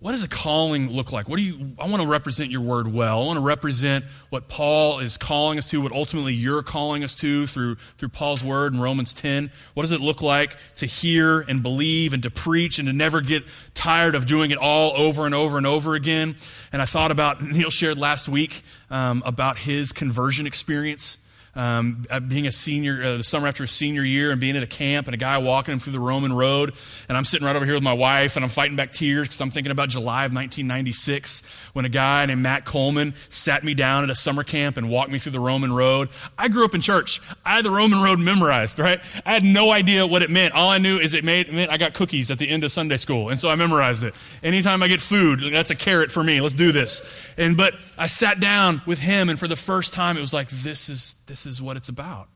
what 0.00 0.12
does 0.12 0.24
a 0.24 0.28
calling 0.28 0.90
look 0.90 1.12
like? 1.12 1.28
What 1.28 1.36
do 1.38 1.44
you, 1.44 1.72
I 1.78 1.86
want 1.86 2.02
to 2.02 2.08
represent 2.08 2.50
your 2.50 2.62
word 2.62 2.90
well. 2.90 3.22
I 3.22 3.26
want 3.26 3.36
to 3.36 3.44
represent 3.44 4.06
what 4.30 4.48
Paul 4.48 5.00
is 5.00 5.18
calling 5.18 5.58
us 5.58 5.68
to, 5.70 5.82
what 5.82 5.92
ultimately 5.92 6.32
you're 6.32 6.62
calling 6.62 7.04
us 7.04 7.14
to 7.16 7.46
through, 7.46 7.74
through 7.74 8.08
Paul's 8.08 8.42
word 8.42 8.72
in 8.72 8.80
Romans 8.80 9.12
10. 9.12 9.52
What 9.74 9.82
does 9.82 9.92
it 9.92 10.00
look 10.00 10.22
like 10.22 10.56
to 10.76 10.86
hear 10.86 11.40
and 11.40 11.62
believe 11.62 12.14
and 12.14 12.22
to 12.22 12.30
preach 12.30 12.78
and 12.78 12.88
to 12.88 12.94
never 12.94 13.20
get 13.20 13.44
tired 13.74 14.14
of 14.14 14.24
doing 14.24 14.50
it 14.50 14.58
all 14.58 14.94
over 14.96 15.26
and 15.26 15.34
over 15.34 15.58
and 15.58 15.66
over 15.66 15.94
again? 15.94 16.34
And 16.72 16.80
I 16.80 16.86
thought 16.86 17.10
about, 17.10 17.42
Neil 17.42 17.68
shared 17.68 17.98
last 17.98 18.26
week 18.26 18.62
um, 18.88 19.22
about 19.26 19.58
his 19.58 19.92
conversion 19.92 20.46
experience 20.46 21.18
um, 21.54 22.04
being 22.28 22.46
a 22.46 22.52
senior, 22.52 23.02
uh, 23.02 23.16
the 23.16 23.24
summer 23.24 23.48
after 23.48 23.64
a 23.64 23.68
senior 23.68 24.02
year, 24.02 24.30
and 24.30 24.40
being 24.40 24.56
at 24.56 24.62
a 24.62 24.68
camp, 24.68 25.06
and 25.08 25.14
a 25.14 25.18
guy 25.18 25.38
walking 25.38 25.72
him 25.72 25.80
through 25.80 25.92
the 25.92 26.00
Roman 26.00 26.32
road, 26.32 26.72
and 27.08 27.18
I'm 27.18 27.24
sitting 27.24 27.46
right 27.46 27.56
over 27.56 27.64
here 27.64 27.74
with 27.74 27.82
my 27.82 27.92
wife, 27.92 28.36
and 28.36 28.44
I'm 28.44 28.50
fighting 28.50 28.76
back 28.76 28.92
tears 28.92 29.28
because 29.28 29.40
I'm 29.40 29.50
thinking 29.50 29.72
about 29.72 29.88
July 29.88 30.24
of 30.24 30.32
1996 30.32 31.42
when 31.72 31.84
a 31.84 31.88
guy 31.88 32.26
named 32.26 32.42
Matt 32.42 32.64
Coleman 32.64 33.14
sat 33.28 33.64
me 33.64 33.74
down 33.74 34.04
at 34.04 34.10
a 34.10 34.14
summer 34.14 34.44
camp 34.44 34.76
and 34.76 34.88
walked 34.88 35.10
me 35.10 35.18
through 35.18 35.32
the 35.32 35.40
Roman 35.40 35.72
road. 35.72 36.08
I 36.38 36.48
grew 36.48 36.64
up 36.64 36.74
in 36.74 36.80
church. 36.80 37.20
I 37.44 37.56
had 37.56 37.64
the 37.64 37.70
Roman 37.70 38.02
road 38.02 38.18
memorized, 38.18 38.78
right? 38.78 39.00
I 39.26 39.32
had 39.32 39.42
no 39.44 39.70
idea 39.70 40.06
what 40.06 40.22
it 40.22 40.30
meant. 40.30 40.54
All 40.54 40.68
I 40.68 40.78
knew 40.78 40.98
is 40.98 41.14
it, 41.14 41.24
made, 41.24 41.48
it 41.48 41.54
meant 41.54 41.70
I 41.70 41.78
got 41.78 41.94
cookies 41.94 42.30
at 42.30 42.38
the 42.38 42.48
end 42.48 42.64
of 42.64 42.72
Sunday 42.72 42.96
school, 42.96 43.28
and 43.28 43.40
so 43.40 43.50
I 43.50 43.54
memorized 43.56 44.02
it. 44.02 44.14
Anytime 44.42 44.82
I 44.82 44.88
get 44.88 45.00
food, 45.00 45.40
that's 45.52 45.70
a 45.70 45.74
carrot 45.74 46.10
for 46.10 46.22
me. 46.22 46.40
Let's 46.40 46.54
do 46.54 46.72
this. 46.72 47.34
And 47.36 47.56
but 47.56 47.74
I 47.98 48.06
sat 48.06 48.40
down 48.40 48.82
with 48.86 49.00
him, 49.00 49.28
and 49.28 49.38
for 49.38 49.48
the 49.48 49.56
first 49.56 49.92
time, 49.92 50.16
it 50.16 50.20
was 50.20 50.32
like 50.32 50.48
this 50.48 50.88
is 50.88 51.16
this 51.26 51.39
is 51.46 51.60
what 51.60 51.76
it's 51.76 51.88
about. 51.88 52.28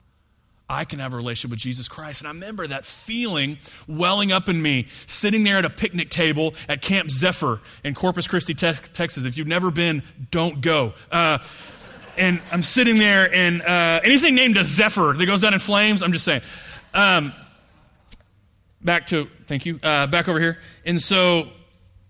I 0.69 0.85
can 0.85 0.99
have 0.99 1.13
a 1.13 1.17
relationship 1.17 1.51
with 1.51 1.61
Jesus 1.61 1.89
Christ. 1.89 2.23
And 2.23 2.29
I 2.29 2.31
remember 2.31 2.67
that 2.67 2.87
feeling 2.87 3.59
welling 3.87 4.33
up 4.33 4.49
in 4.49 4.61
me, 4.63 4.87
sitting 5.07 5.45
there 5.45 5.59
at 5.59 5.65
a 5.65 5.71
picnic 5.71 6.09
table 6.09 6.55
at 6.69 6.81
Camp 6.81 7.11
Zephyr 7.11 7.61
in 7.85 7.95
Corpus 7.95 8.27
Christi, 8.27 8.55
Texas. 8.55 9.25
If 9.25 9.37
you've 9.37 9.47
never 9.47 9.71
been, 9.71 10.03
don't 10.31 10.63
go. 10.63 10.95
Uh, 11.13 11.39
and 12.17 12.41
I'm 12.51 12.63
sitting 12.63 12.99
there, 12.99 13.33
and 13.35 13.61
uh, 13.61 14.01
anything 14.05 14.35
named 14.35 14.57
a 14.57 14.65
Zephyr 14.65 15.13
that 15.13 15.27
goes 15.27 15.41
down 15.41 15.53
in 15.53 15.59
flames, 15.59 16.03
I'm 16.03 16.13
just 16.13 16.25
saying. 16.25 16.43
Um, 16.95 17.33
back 18.83 19.09
to, 19.09 19.27
thank 19.47 19.67
you, 19.67 19.79
uh, 19.83 20.07
back 20.07 20.29
over 20.29 20.41
here. 20.41 20.59
And 20.87 21.01
so 21.01 21.49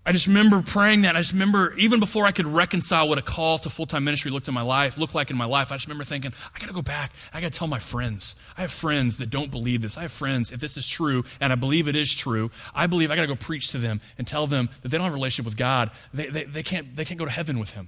I 0.07 0.11
just 0.11 0.27
remember 0.27 0.61
praying 0.61 1.01
that. 1.01 1.15
I 1.15 1.19
just 1.19 1.33
remember, 1.33 1.73
even 1.77 1.99
before 1.99 2.25
I 2.25 2.31
could 2.31 2.45
reconcile 2.45 3.09
what 3.09 3.17
a 3.17 3.23
call 3.23 3.57
to 3.59 3.71
full 3.71 3.87
time 3.87 4.03
ministry 4.03 4.29
looked 4.29 4.47
in 4.47 4.53
my 4.53 4.61
life, 4.61 4.99
looked 4.99 5.15
like 5.15 5.31
in 5.31 5.37
my 5.37 5.45
life, 5.45 5.71
I 5.71 5.75
just 5.75 5.87
remember 5.87 6.03
thinking, 6.03 6.31
I 6.55 6.59
got 6.59 6.67
to 6.67 6.73
go 6.73 6.83
back. 6.83 7.11
I 7.33 7.41
got 7.41 7.51
to 7.51 7.57
tell 7.57 7.67
my 7.67 7.79
friends. 7.79 8.35
I 8.55 8.61
have 8.61 8.71
friends 8.71 9.17
that 9.17 9.31
don't 9.31 9.49
believe 9.49 9.81
this. 9.81 9.97
I 9.97 10.03
have 10.03 10.11
friends, 10.11 10.51
if 10.51 10.59
this 10.59 10.77
is 10.77 10.85
true, 10.85 11.23
and 11.41 11.51
I 11.51 11.55
believe 11.55 11.87
it 11.87 11.95
is 11.95 12.13
true, 12.13 12.51
I 12.75 12.85
believe 12.85 13.09
I 13.09 13.15
got 13.15 13.23
to 13.23 13.27
go 13.27 13.35
preach 13.35 13.71
to 13.71 13.79
them 13.79 13.99
and 14.19 14.27
tell 14.27 14.45
them 14.45 14.69
that 14.83 14.89
they 14.89 14.97
don't 14.97 15.05
have 15.05 15.13
a 15.13 15.15
relationship 15.15 15.45
with 15.45 15.57
God. 15.57 15.89
They, 16.13 16.27
they, 16.27 16.43
they, 16.43 16.63
can't, 16.63 16.95
they 16.95 17.03
can't 17.03 17.19
go 17.19 17.25
to 17.25 17.31
heaven 17.31 17.57
with 17.57 17.71
Him. 17.71 17.87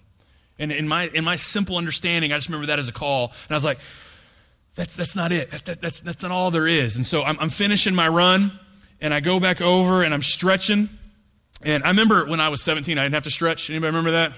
And 0.57 0.71
in 0.71 0.87
my, 0.87 1.09
in 1.13 1.23
my 1.23 1.35
simple 1.35 1.77
understanding, 1.77 2.33
I 2.33 2.37
just 2.37 2.49
remember 2.49 2.67
that 2.67 2.79
as 2.79 2.87
a 2.87 2.93
call. 2.93 3.31
And 3.47 3.51
I 3.51 3.55
was 3.55 3.63
like, 3.63 3.77
that's, 4.73 4.95
that's 4.95 5.15
not 5.15 5.31
it. 5.31 5.51
That, 5.51 5.65
that, 5.65 5.81
that's, 5.81 6.01
that's 6.01 6.23
not 6.23 6.31
all 6.31 6.49
there 6.49 6.67
is. 6.67 6.95
And 6.95 7.05
so 7.05 7.23
I'm, 7.23 7.37
I'm 7.39 7.49
finishing 7.49 7.93
my 7.93 8.07
run, 8.07 8.57
and 9.01 9.13
I 9.13 9.19
go 9.19 9.39
back 9.39 9.61
over 9.61 10.01
and 10.01 10.15
I'm 10.15 10.23
stretching. 10.23 10.89
And 11.63 11.83
I 11.83 11.89
remember 11.89 12.25
when 12.25 12.39
I 12.39 12.49
was 12.49 12.61
17, 12.61 12.97
I 12.97 13.03
didn't 13.03 13.15
have 13.15 13.23
to 13.23 13.31
stretch. 13.31 13.69
Anybody 13.69 13.87
remember 13.87 14.11
that? 14.11 14.33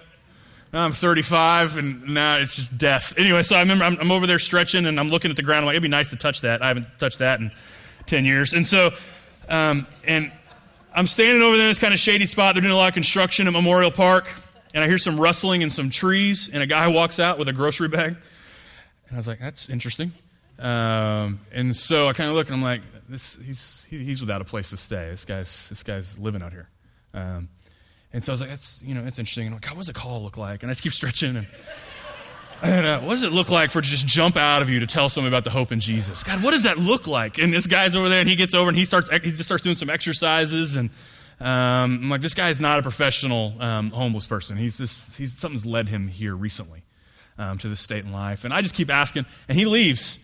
Now 0.71 0.85
I'm 0.85 0.91
35, 0.91 1.77
and 1.77 2.13
now 2.13 2.37
it's 2.37 2.55
just 2.55 2.77
death. 2.77 3.17
Anyway, 3.17 3.41
so 3.41 3.55
I 3.55 3.59
remember 3.59 3.85
I'm, 3.85 3.97
I'm 3.99 4.11
over 4.11 4.27
there 4.27 4.37
stretching, 4.37 4.85
and 4.85 4.99
I'm 4.99 5.09
looking 5.09 5.31
at 5.31 5.37
the 5.37 5.43
ground. 5.43 5.61
I'm 5.61 5.65
like, 5.65 5.73
it'd 5.73 5.83
be 5.83 5.89
nice 5.89 6.11
to 6.11 6.15
touch 6.15 6.41
that. 6.41 6.61
I 6.61 6.67
haven't 6.67 6.87
touched 6.99 7.19
that 7.19 7.39
in 7.39 7.51
10 8.05 8.23
years. 8.23 8.53
And 8.53 8.67
so, 8.67 8.91
um, 9.49 9.87
and 10.05 10.31
I'm 10.93 11.07
standing 11.07 11.41
over 11.41 11.57
there 11.57 11.65
in 11.65 11.71
this 11.71 11.79
kind 11.79 11.93
of 11.93 11.99
shady 11.99 12.27
spot. 12.27 12.53
They're 12.53 12.61
doing 12.61 12.73
a 12.73 12.77
lot 12.77 12.89
of 12.89 12.93
construction 12.93 13.47
at 13.47 13.53
Memorial 13.53 13.89
Park, 13.89 14.31
and 14.75 14.83
I 14.83 14.87
hear 14.87 14.99
some 14.99 15.19
rustling 15.19 15.63
in 15.63 15.71
some 15.71 15.89
trees, 15.89 16.49
and 16.53 16.61
a 16.61 16.67
guy 16.67 16.87
walks 16.87 17.19
out 17.19 17.39
with 17.39 17.47
a 17.47 17.53
grocery 17.53 17.89
bag. 17.89 18.15
And 19.07 19.13
I 19.13 19.17
was 19.17 19.27
like, 19.27 19.39
that's 19.39 19.69
interesting. 19.69 20.11
Um, 20.59 21.39
and 21.51 21.75
so 21.75 22.07
I 22.07 22.13
kind 22.13 22.29
of 22.29 22.35
look, 22.35 22.47
and 22.47 22.55
I'm 22.55 22.61
like, 22.61 22.81
this, 23.07 23.39
he's, 23.43 23.87
he, 23.89 24.03
he's 24.03 24.21
without 24.21 24.41
a 24.41 24.45
place 24.45 24.69
to 24.69 24.77
stay. 24.77 25.09
This 25.09 25.25
guy's, 25.25 25.69
this 25.69 25.81
guy's 25.81 26.19
living 26.19 26.43
out 26.43 26.51
here. 26.51 26.67
Um, 27.13 27.49
and 28.11 28.23
so 28.23 28.31
I 28.31 28.33
was 28.33 28.41
like, 28.41 28.49
that's, 28.49 28.81
you 28.81 28.95
know, 28.95 29.05
it's 29.05 29.19
interesting. 29.19 29.45
And 29.45 29.53
I'm 29.53 29.57
like, 29.57 29.63
God, 29.63 29.73
what 29.73 29.79
does 29.79 29.89
a 29.89 29.93
call 29.93 30.23
look 30.23 30.37
like? 30.37 30.63
And 30.63 30.69
I 30.69 30.73
just 30.73 30.83
keep 30.83 30.93
stretching. 31.01 31.35
And, 31.35 31.47
and 32.61 32.85
uh, 32.85 32.99
what 32.99 33.11
does 33.11 33.23
it 33.23 33.31
look 33.31 33.49
like 33.49 33.71
for 33.71 33.81
to 33.81 33.87
just 33.87 34.07
jump 34.07 34.35
out 34.35 34.61
of 34.61 34.69
you 34.69 34.79
to 34.81 34.87
tell 34.87 35.09
somebody 35.09 35.33
about 35.33 35.43
the 35.43 35.49
hope 35.51 35.71
in 35.71 35.79
Jesus? 35.79 36.23
God, 36.23 36.43
what 36.43 36.51
does 36.51 36.63
that 36.63 36.77
look 36.77 37.07
like? 37.07 37.37
And 37.37 37.53
this 37.53 37.67
guy's 37.67 37.95
over 37.95 38.09
there 38.09 38.19
and 38.19 38.29
he 38.29 38.35
gets 38.35 38.53
over 38.53 38.67
and 38.67 38.77
he 38.77 38.85
starts, 38.85 39.09
he 39.09 39.19
just 39.19 39.45
starts 39.45 39.63
doing 39.63 39.75
some 39.75 39.89
exercises. 39.89 40.75
And 40.75 40.89
um, 41.39 41.47
I'm 42.03 42.09
like, 42.09 42.21
this 42.21 42.33
guy 42.33 42.49
is 42.49 42.59
not 42.59 42.79
a 42.79 42.81
professional 42.81 43.53
um, 43.61 43.91
homeless 43.91 44.27
person. 44.27 44.57
He's 44.57 44.77
this, 44.77 45.15
he's, 45.15 45.37
something's 45.37 45.65
led 45.65 45.87
him 45.87 46.07
here 46.07 46.35
recently 46.35 46.83
um, 47.37 47.57
to 47.59 47.69
this 47.69 47.79
state 47.79 48.03
in 48.03 48.11
life. 48.11 48.43
And 48.43 48.53
I 48.53 48.61
just 48.61 48.75
keep 48.75 48.89
asking 48.89 49.25
and 49.47 49.57
he 49.57 49.65
leaves. 49.65 50.19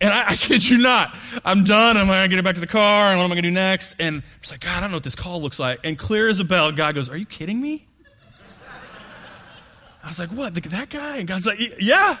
And 0.00 0.10
I, 0.10 0.28
I, 0.28 0.36
kid 0.36 0.66
you 0.66 0.78
not, 0.78 1.14
I'm 1.44 1.64
done. 1.64 1.96
I'm 1.96 2.06
going 2.06 2.30
to 2.30 2.34
get 2.34 2.42
back 2.42 2.54
to 2.54 2.60
the 2.60 2.66
car, 2.66 3.10
and 3.10 3.18
what 3.18 3.24
am 3.24 3.32
I 3.32 3.34
going 3.34 3.42
to 3.42 3.48
do 3.48 3.54
next? 3.54 4.00
And 4.00 4.16
I'm 4.16 4.22
just 4.40 4.50
like, 4.50 4.60
God, 4.60 4.78
I 4.78 4.80
don't 4.80 4.90
know 4.90 4.96
what 4.96 5.04
this 5.04 5.14
call 5.14 5.42
looks 5.42 5.58
like. 5.58 5.80
And 5.84 5.98
clear 5.98 6.28
as 6.28 6.40
a 6.40 6.44
bell, 6.44 6.72
God 6.72 6.94
goes, 6.94 7.10
Are 7.10 7.16
you 7.16 7.26
kidding 7.26 7.60
me? 7.60 7.86
I 10.02 10.08
was 10.08 10.18
like, 10.18 10.30
What? 10.30 10.54
That 10.54 10.88
guy? 10.88 11.18
And 11.18 11.28
God's 11.28 11.46
like, 11.46 11.58
Yeah. 11.78 12.16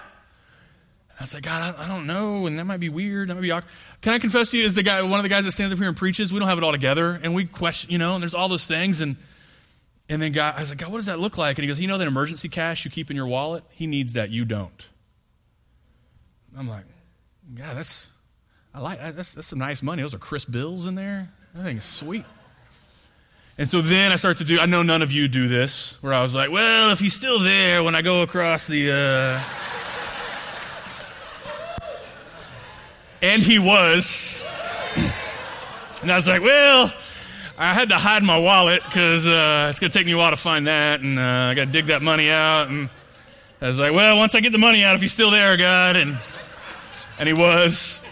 I 1.18 1.22
was 1.22 1.34
like, 1.34 1.42
God, 1.42 1.74
I, 1.78 1.84
I, 1.84 1.86
don't 1.86 2.06
know, 2.06 2.46
and 2.46 2.58
that 2.58 2.64
might 2.64 2.80
be 2.80 2.88
weird. 2.88 3.28
That 3.28 3.34
might 3.34 3.42
be 3.42 3.50
awkward. 3.50 3.70
Can 4.00 4.14
I 4.14 4.18
confess 4.18 4.52
to 4.52 4.58
you, 4.58 4.64
as 4.64 4.74
the 4.74 4.82
guy, 4.82 5.02
one 5.02 5.18
of 5.18 5.22
the 5.22 5.28
guys 5.28 5.44
that 5.44 5.52
stands 5.52 5.70
up 5.70 5.78
here 5.78 5.86
and 5.86 5.96
preaches, 5.96 6.32
we 6.32 6.38
don't 6.38 6.48
have 6.48 6.56
it 6.56 6.64
all 6.64 6.72
together, 6.72 7.20
and 7.22 7.34
we 7.34 7.44
question, 7.44 7.90
you 7.90 7.98
know, 7.98 8.14
and 8.14 8.22
there's 8.22 8.34
all 8.34 8.48
those 8.48 8.66
things, 8.66 9.02
and 9.02 9.16
and 10.08 10.20
then 10.20 10.32
God, 10.32 10.54
I 10.56 10.60
was 10.60 10.70
like, 10.70 10.78
God, 10.78 10.90
what 10.90 10.96
does 10.96 11.06
that 11.06 11.20
look 11.20 11.36
like? 11.36 11.58
And 11.58 11.62
he 11.62 11.68
goes, 11.68 11.78
You 11.78 11.88
know 11.88 11.98
that 11.98 12.08
emergency 12.08 12.48
cash 12.48 12.84
you 12.84 12.90
keep 12.90 13.10
in 13.10 13.16
your 13.16 13.26
wallet? 13.26 13.64
He 13.70 13.86
needs 13.86 14.14
that, 14.14 14.30
you 14.30 14.46
don't. 14.46 14.88
I'm 16.58 16.66
like, 16.66 16.84
God, 17.54 17.76
that's 17.76 18.10
I 18.72 18.80
like 18.80 19.00
that's 19.16 19.34
that's 19.34 19.48
some 19.48 19.58
nice 19.58 19.82
money. 19.82 20.02
Those 20.02 20.14
are 20.14 20.18
crisp 20.18 20.50
bills 20.50 20.86
in 20.86 20.94
there. 20.94 21.28
That 21.54 21.64
thing 21.64 21.78
is 21.78 21.84
sweet. 21.84 22.24
And 23.58 23.68
so 23.68 23.80
then 23.80 24.12
I 24.12 24.16
start 24.16 24.38
to 24.38 24.44
do. 24.44 24.58
I 24.60 24.66
know 24.66 24.82
none 24.82 25.02
of 25.02 25.12
you 25.12 25.28
do 25.28 25.48
this, 25.48 26.02
where 26.02 26.14
I 26.14 26.22
was 26.22 26.34
like, 26.34 26.50
well, 26.50 26.92
if 26.92 27.00
he's 27.00 27.12
still 27.12 27.40
there 27.40 27.82
when 27.82 27.94
I 27.94 28.02
go 28.02 28.22
across 28.22 28.66
the. 28.66 28.92
Uh... 28.92 29.40
and 33.22 33.42
he 33.42 33.58
was. 33.58 34.42
and 36.02 36.10
I 36.10 36.14
was 36.14 36.28
like, 36.28 36.40
well, 36.40 36.92
I 37.58 37.74
had 37.74 37.90
to 37.90 37.96
hide 37.96 38.22
my 38.22 38.38
wallet 38.38 38.82
because 38.84 39.26
uh, 39.26 39.66
it's 39.68 39.78
going 39.80 39.90
to 39.90 39.98
take 39.98 40.06
me 40.06 40.12
a 40.12 40.16
while 40.16 40.30
to 40.30 40.36
find 40.36 40.68
that, 40.68 41.00
and 41.00 41.18
uh, 41.18 41.22
I 41.22 41.54
got 41.54 41.66
to 41.66 41.72
dig 41.72 41.86
that 41.86 42.00
money 42.00 42.30
out. 42.30 42.68
And 42.68 42.88
I 43.60 43.66
was 43.66 43.78
like, 43.78 43.92
well, 43.92 44.16
once 44.16 44.34
I 44.34 44.40
get 44.40 44.52
the 44.52 44.58
money 44.58 44.84
out, 44.84 44.94
if 44.94 45.02
he's 45.02 45.12
still 45.12 45.30
there, 45.30 45.56
God, 45.58 45.96
and 45.96 46.16
and 47.20 47.28
he 47.28 47.32
was. 47.32 48.04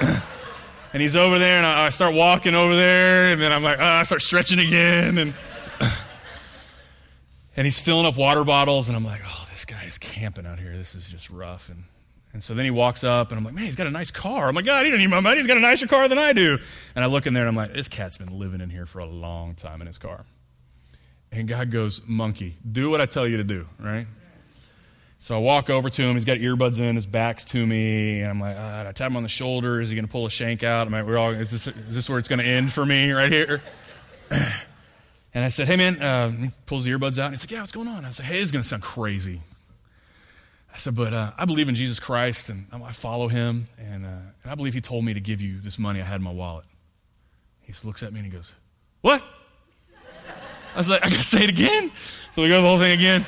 and 0.92 1.02
he's 1.02 1.14
over 1.14 1.38
there, 1.38 1.58
and 1.58 1.66
I, 1.66 1.90
start 1.90 2.14
walking 2.14 2.54
over 2.54 2.74
there, 2.74 3.26
and 3.26 3.40
then 3.40 3.52
I'm 3.52 3.62
like, 3.62 3.78
oh, 3.78 3.84
I 3.84 4.02
start 4.04 4.22
stretching 4.22 4.58
again, 4.58 5.18
and 5.18 5.34
and 7.56 7.64
he's 7.66 7.78
filling 7.78 8.06
up 8.06 8.16
water 8.16 8.42
bottles, 8.42 8.88
and 8.88 8.96
I'm 8.96 9.04
like, 9.04 9.20
oh, 9.24 9.46
this 9.50 9.64
guy 9.64 9.84
is 9.84 9.98
camping 9.98 10.46
out 10.46 10.58
here. 10.58 10.76
This 10.76 10.94
is 10.94 11.08
just 11.08 11.30
rough. 11.30 11.68
And 11.68 11.84
and 12.32 12.42
so 12.42 12.54
then 12.54 12.64
he 12.64 12.70
walks 12.70 13.04
up, 13.04 13.30
and 13.30 13.38
I'm 13.38 13.44
like, 13.44 13.54
man, 13.54 13.64
he's 13.64 13.76
got 13.76 13.86
a 13.86 13.92
nice 13.92 14.10
car. 14.10 14.48
I'm 14.48 14.56
like, 14.56 14.64
God, 14.64 14.84
he 14.84 14.90
don't 14.90 14.98
need 14.98 15.06
my 15.06 15.20
money. 15.20 15.36
He's 15.36 15.46
got 15.46 15.56
a 15.56 15.60
nicer 15.60 15.86
car 15.86 16.08
than 16.08 16.18
I 16.18 16.32
do. 16.32 16.58
And 16.96 17.04
I 17.04 17.06
look 17.06 17.26
in 17.26 17.34
there, 17.34 17.46
and 17.46 17.48
I'm 17.48 17.56
like, 17.56 17.72
this 17.72 17.86
cat's 17.86 18.18
been 18.18 18.36
living 18.38 18.60
in 18.60 18.70
here 18.70 18.86
for 18.86 18.98
a 18.98 19.06
long 19.06 19.54
time 19.54 19.80
in 19.80 19.86
his 19.86 19.98
car. 19.98 20.24
And 21.30 21.46
God 21.46 21.70
goes, 21.70 22.02
monkey, 22.06 22.56
do 22.70 22.90
what 22.90 23.00
I 23.00 23.06
tell 23.06 23.26
you 23.26 23.36
to 23.36 23.44
do, 23.44 23.68
right? 23.78 24.06
So 25.24 25.34
I 25.34 25.38
walk 25.38 25.70
over 25.70 25.88
to 25.88 26.02
him. 26.02 26.12
He's 26.12 26.26
got 26.26 26.36
earbuds 26.36 26.78
in. 26.78 26.96
His 26.96 27.06
back's 27.06 27.44
to 27.46 27.66
me, 27.66 28.20
and 28.20 28.28
I'm 28.28 28.38
like, 28.38 28.56
ah, 28.58 28.86
I 28.86 28.92
tap 28.92 29.10
him 29.10 29.16
on 29.16 29.22
the 29.22 29.28
shoulder. 29.30 29.80
Is 29.80 29.88
he 29.88 29.96
going 29.96 30.04
to 30.04 30.12
pull 30.12 30.26
a 30.26 30.30
shank 30.30 30.62
out? 30.62 30.86
I'm 30.86 30.92
like, 30.92 31.06
we're 31.06 31.16
all. 31.16 31.30
Is 31.30 31.50
this, 31.50 31.66
is 31.66 31.94
this 31.94 32.10
where 32.10 32.18
it's 32.18 32.28
going 32.28 32.40
to 32.40 32.44
end 32.44 32.70
for 32.70 32.84
me 32.84 33.10
right 33.10 33.32
here? 33.32 33.62
and 34.30 35.42
I 35.42 35.48
said, 35.48 35.66
Hey 35.66 35.76
man, 35.76 35.96
uh, 36.02 36.28
he 36.28 36.50
pulls 36.66 36.84
the 36.84 36.90
earbuds 36.90 37.18
out. 37.18 37.28
And 37.28 37.32
he's 37.32 37.42
like, 37.42 37.52
Yeah, 37.52 37.60
what's 37.60 37.72
going 37.72 37.88
on? 37.88 38.04
I 38.04 38.10
said, 38.10 38.26
Hey, 38.26 38.34
this 38.34 38.42
is 38.42 38.52
going 38.52 38.64
to 38.64 38.68
sound 38.68 38.82
crazy. 38.82 39.40
I 40.74 40.76
said, 40.76 40.94
but 40.94 41.14
uh, 41.14 41.30
I 41.38 41.46
believe 41.46 41.70
in 41.70 41.74
Jesus 41.74 42.00
Christ 42.00 42.50
and 42.50 42.66
I 42.70 42.92
follow 42.92 43.28
him, 43.28 43.64
and, 43.78 44.04
uh, 44.04 44.08
and 44.42 44.52
I 44.52 44.56
believe 44.56 44.74
he 44.74 44.82
told 44.82 45.06
me 45.06 45.14
to 45.14 45.20
give 45.20 45.40
you 45.40 45.58
this 45.58 45.78
money 45.78 46.02
I 46.02 46.04
had 46.04 46.16
in 46.16 46.22
my 46.22 46.32
wallet. 46.32 46.66
He 47.62 47.72
looks 47.82 48.02
at 48.02 48.12
me 48.12 48.20
and 48.20 48.30
he 48.30 48.30
goes, 48.30 48.52
What? 49.00 49.22
I 50.74 50.76
was 50.76 50.90
like, 50.90 51.02
I 51.02 51.08
gotta 51.08 51.24
say 51.24 51.44
it 51.44 51.48
again. 51.50 51.90
So 52.32 52.42
we 52.42 52.48
go 52.48 52.60
the 52.60 52.68
whole 52.68 52.78
thing 52.78 52.92
again. 52.92 53.24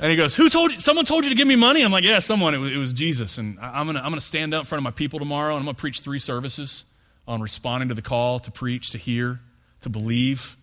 And 0.00 0.10
he 0.10 0.16
goes, 0.16 0.36
Who 0.36 0.48
told 0.48 0.72
you? 0.72 0.80
Someone 0.80 1.04
told 1.04 1.24
you 1.24 1.30
to 1.30 1.36
give 1.36 1.48
me 1.48 1.56
money? 1.56 1.82
I'm 1.82 1.92
like, 1.92 2.04
Yeah, 2.04 2.18
someone. 2.18 2.54
It 2.54 2.58
was, 2.58 2.72
it 2.72 2.76
was 2.76 2.92
Jesus. 2.92 3.38
And 3.38 3.58
I, 3.60 3.80
I'm 3.80 3.86
gonna, 3.86 4.00
I'm 4.00 4.10
gonna 4.10 4.20
stand 4.20 4.54
up 4.54 4.60
in 4.60 4.66
front 4.66 4.80
of 4.80 4.84
my 4.84 4.90
people 4.90 5.18
tomorrow 5.18 5.54
and 5.54 5.60
I'm 5.60 5.64
gonna 5.64 5.74
preach 5.74 6.00
three 6.00 6.18
services 6.18 6.84
on 7.26 7.40
responding 7.40 7.88
to 7.88 7.94
the 7.94 8.02
call 8.02 8.38
to 8.40 8.50
preach, 8.50 8.90
to 8.90 8.98
hear, 8.98 9.40
to 9.82 9.88
believe. 9.88 10.56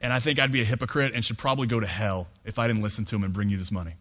And 0.00 0.12
I 0.12 0.18
think 0.18 0.38
I'd 0.38 0.52
be 0.52 0.60
a 0.60 0.64
hypocrite 0.64 1.12
and 1.14 1.24
should 1.24 1.38
probably 1.38 1.66
go 1.66 1.80
to 1.80 1.86
hell 1.86 2.28
if 2.44 2.58
I 2.58 2.66
didn't 2.66 2.82
listen 2.82 3.04
to 3.06 3.16
him 3.16 3.24
and 3.24 3.32
bring 3.32 3.48
you 3.48 3.56
this 3.56 3.72
money. 3.72 3.94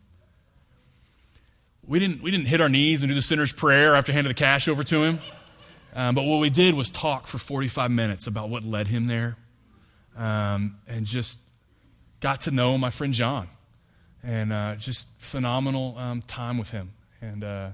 We 1.86 2.00
didn't, 2.00 2.22
we 2.22 2.32
didn't 2.32 2.48
hit 2.48 2.62
our 2.62 2.69
knees 2.69 3.04
and 3.04 3.10
do 3.10 3.15
the 3.15 3.22
sinner's 3.22 3.54
prayer 3.54 3.96
after 3.96 4.13
handing 4.13 4.30
the 4.30 4.36
cash 4.36 4.67
over 4.67 4.84
to 4.84 5.04
him. 5.04 5.19
Um, 5.96 6.15
but 6.15 6.24
what 6.24 6.39
we 6.39 6.50
did 6.50 6.76
was 6.76 6.89
talk 6.89 7.28
for 7.28 7.38
45 7.38 7.91
minutes 7.91 8.28
about 8.28 8.50
what 8.50 8.63
led 8.63 8.88
him 8.88 9.08
there 9.08 9.38
um, 10.17 10.78
and 10.88 11.06
just 11.06 11.39
got 12.19 12.41
to 12.41 12.52
know 12.52 12.78
my 12.78 12.89
friend 12.89 13.13
John. 13.13 13.48
And 14.23 14.53
uh, 14.53 14.75
just 14.75 15.07
phenomenal 15.19 15.95
um, 15.97 16.21
time 16.21 16.57
with 16.57 16.71
him. 16.71 16.91
And, 17.21 17.43
uh, 17.43 17.69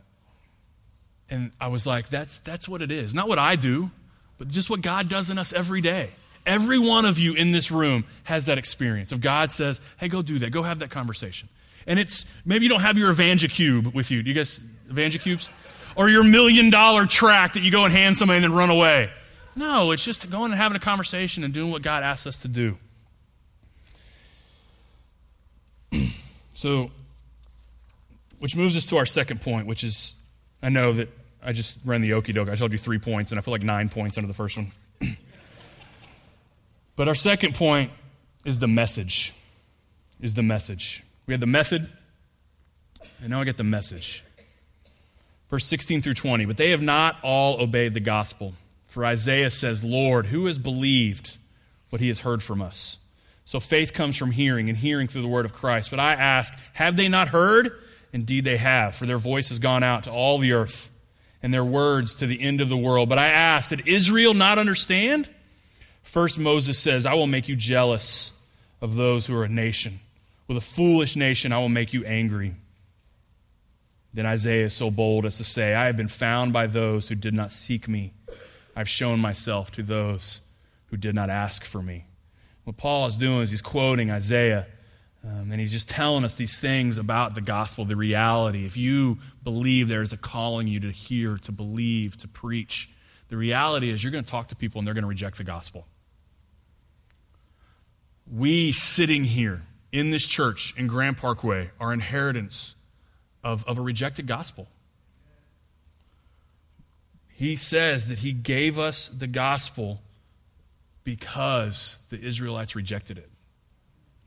and 1.29 1.51
I 1.61 1.67
was 1.67 1.85
like, 1.85 2.09
that's, 2.09 2.39
that's 2.39 2.67
what 2.67 2.81
it 2.81 2.91
is. 2.91 3.13
Not 3.13 3.27
what 3.27 3.37
I 3.37 3.55
do, 3.55 3.91
but 4.37 4.47
just 4.47 4.69
what 4.69 4.81
God 4.81 5.09
does 5.09 5.29
in 5.29 5.37
us 5.37 5.53
every 5.53 5.81
day. 5.81 6.09
Every 6.45 6.79
one 6.79 7.05
of 7.05 7.19
you 7.19 7.35
in 7.35 7.51
this 7.51 7.71
room 7.71 8.05
has 8.23 8.47
that 8.47 8.57
experience 8.57 9.11
of 9.11 9.21
God 9.21 9.51
says, 9.51 9.81
hey, 9.99 10.07
go 10.07 10.21
do 10.21 10.39
that. 10.39 10.51
Go 10.51 10.63
have 10.63 10.79
that 10.79 10.89
conversation. 10.89 11.49
And 11.85 11.99
it's 11.99 12.25
maybe 12.45 12.65
you 12.65 12.69
don't 12.69 12.81
have 12.81 12.97
your 12.97 13.11
Evangel 13.11 13.49
cube 13.49 13.93
with 13.93 14.09
you. 14.09 14.23
Do 14.23 14.29
you 14.29 14.35
guys 14.35 14.59
Evangel 14.89 15.21
cubes? 15.21 15.49
Or 15.95 16.09
your 16.09 16.23
million 16.23 16.69
dollar 16.69 17.05
tract 17.05 17.55
that 17.55 17.63
you 17.63 17.71
go 17.71 17.83
and 17.83 17.93
hand 17.93 18.17
somebody 18.17 18.37
and 18.37 18.45
then 18.45 18.53
run 18.53 18.69
away. 18.69 19.11
No, 19.55 19.91
it's 19.91 20.05
just 20.05 20.29
going 20.29 20.51
and 20.51 20.59
having 20.59 20.75
a 20.75 20.79
conversation 20.79 21.43
and 21.43 21.53
doing 21.53 21.71
what 21.71 21.81
God 21.81 22.03
asks 22.03 22.25
us 22.27 22.41
to 22.43 22.47
do. 22.47 22.77
so, 26.59 26.91
which 28.39 28.57
moves 28.57 28.75
us 28.75 28.85
to 28.87 28.97
our 28.97 29.05
second 29.05 29.41
point, 29.41 29.65
which 29.65 29.85
is 29.85 30.21
I 30.61 30.67
know 30.67 30.91
that 30.91 31.07
I 31.41 31.53
just 31.53 31.79
ran 31.85 32.01
the 32.01 32.11
okey 32.11 32.33
doke. 32.33 32.49
I 32.49 32.55
told 32.55 32.73
you 32.73 32.77
three 32.77 32.99
points, 32.99 33.31
and 33.31 33.39
I 33.39 33.41
feel 33.41 33.53
like 33.53 33.63
nine 33.63 33.87
points 33.87 34.17
under 34.17 34.27
the 34.27 34.33
first 34.33 34.57
one. 34.57 34.67
but 36.97 37.07
our 37.07 37.15
second 37.15 37.55
point 37.55 37.93
is 38.43 38.59
the 38.59 38.67
message. 38.67 39.33
Is 40.19 40.33
the 40.33 40.43
message. 40.43 41.01
We 41.27 41.33
had 41.33 41.39
the 41.39 41.47
method, 41.47 41.87
and 43.21 43.29
now 43.29 43.39
I 43.39 43.45
get 43.45 43.55
the 43.55 43.63
message. 43.63 44.25
Verse 45.49 45.63
16 45.63 46.01
through 46.01 46.15
20. 46.15 46.43
But 46.43 46.57
they 46.57 46.71
have 46.71 46.81
not 46.81 47.15
all 47.23 47.61
obeyed 47.61 47.93
the 47.93 48.01
gospel. 48.01 48.53
For 48.87 49.05
Isaiah 49.05 49.49
says, 49.49 49.85
Lord, 49.85 50.25
who 50.25 50.47
has 50.47 50.59
believed 50.59 51.37
what 51.89 52.01
he 52.01 52.09
has 52.09 52.19
heard 52.19 52.43
from 52.43 52.61
us? 52.61 52.99
So 53.49 53.59
faith 53.59 53.95
comes 53.95 54.15
from 54.15 54.29
hearing, 54.29 54.69
and 54.69 54.77
hearing 54.77 55.07
through 55.07 55.23
the 55.23 55.27
word 55.27 55.43
of 55.43 55.53
Christ. 55.53 55.89
But 55.89 55.99
I 55.99 56.13
ask, 56.13 56.53
have 56.73 56.95
they 56.95 57.07
not 57.07 57.29
heard? 57.29 57.71
Indeed, 58.13 58.45
they 58.45 58.57
have, 58.57 58.93
for 58.93 59.07
their 59.07 59.17
voice 59.17 59.49
has 59.49 59.57
gone 59.57 59.81
out 59.81 60.03
to 60.03 60.11
all 60.11 60.37
the 60.37 60.51
earth, 60.51 60.91
and 61.41 61.51
their 61.51 61.65
words 61.65 62.13
to 62.19 62.27
the 62.27 62.39
end 62.39 62.61
of 62.61 62.69
the 62.69 62.77
world. 62.77 63.09
But 63.09 63.17
I 63.17 63.29
ask, 63.29 63.69
did 63.69 63.87
Israel 63.87 64.35
not 64.35 64.59
understand? 64.59 65.27
First, 66.03 66.37
Moses 66.37 66.77
says, 66.77 67.07
I 67.07 67.15
will 67.15 67.25
make 67.25 67.49
you 67.49 67.55
jealous 67.55 68.37
of 68.81 68.93
those 68.93 69.25
who 69.25 69.35
are 69.35 69.45
a 69.45 69.49
nation. 69.49 69.99
With 70.47 70.57
a 70.57 70.61
foolish 70.61 71.15
nation, 71.15 71.51
I 71.51 71.57
will 71.57 71.69
make 71.69 71.91
you 71.91 72.05
angry. 72.05 72.53
Then 74.13 74.27
Isaiah 74.27 74.67
is 74.67 74.75
so 74.75 74.91
bold 74.91 75.25
as 75.25 75.37
to 75.37 75.43
say, 75.43 75.73
I 75.73 75.87
have 75.87 75.97
been 75.97 76.07
found 76.07 76.53
by 76.53 76.67
those 76.67 77.09
who 77.09 77.15
did 77.15 77.33
not 77.33 77.51
seek 77.51 77.87
me. 77.87 78.13
I've 78.75 78.87
shown 78.87 79.19
myself 79.19 79.71
to 79.71 79.81
those 79.81 80.41
who 80.91 80.97
did 80.97 81.15
not 81.15 81.31
ask 81.31 81.65
for 81.65 81.81
me. 81.81 82.05
What 82.63 82.77
Paul 82.77 83.07
is 83.07 83.17
doing 83.17 83.41
is 83.41 83.51
he's 83.51 83.61
quoting 83.61 84.11
Isaiah, 84.11 84.67
um, 85.23 85.51
and 85.51 85.59
he's 85.59 85.71
just 85.71 85.89
telling 85.89 86.23
us 86.23 86.35
these 86.35 86.59
things 86.59 86.97
about 86.97 87.35
the 87.35 87.41
gospel, 87.41 87.85
the 87.85 87.95
reality. 87.95 88.65
If 88.65 88.77
you 88.77 89.17
believe 89.43 89.87
there's 89.87 90.13
a 90.13 90.17
calling 90.17 90.67
you 90.67 90.79
to 90.81 90.91
hear, 90.91 91.37
to 91.39 91.51
believe, 91.51 92.17
to 92.17 92.27
preach, 92.27 92.89
the 93.29 93.37
reality 93.37 93.89
is 93.89 94.03
you're 94.03 94.11
going 94.11 94.23
to 94.23 94.29
talk 94.29 94.49
to 94.49 94.55
people 94.55 94.79
and 94.79 94.87
they're 94.87 94.93
going 94.93 95.03
to 95.03 95.09
reject 95.09 95.37
the 95.37 95.43
gospel. 95.43 95.87
We 98.31 98.71
sitting 98.71 99.23
here 99.23 99.61
in 99.91 100.11
this 100.11 100.25
church 100.25 100.73
in 100.77 100.87
Grand 100.87 101.17
Parkway 101.17 101.71
are 101.79 101.91
inheritance 101.93 102.75
of, 103.43 103.65
of 103.65 103.77
a 103.77 103.81
rejected 103.81 104.27
gospel. 104.27 104.67
He 107.29 107.55
says 107.55 108.09
that 108.09 108.19
he 108.19 108.31
gave 108.31 108.77
us 108.77 109.07
the 109.07 109.27
gospel 109.27 110.01
because 111.09 111.97
the 112.09 112.21
Israelites 112.23 112.75
rejected 112.75 113.17
it. 113.17 113.31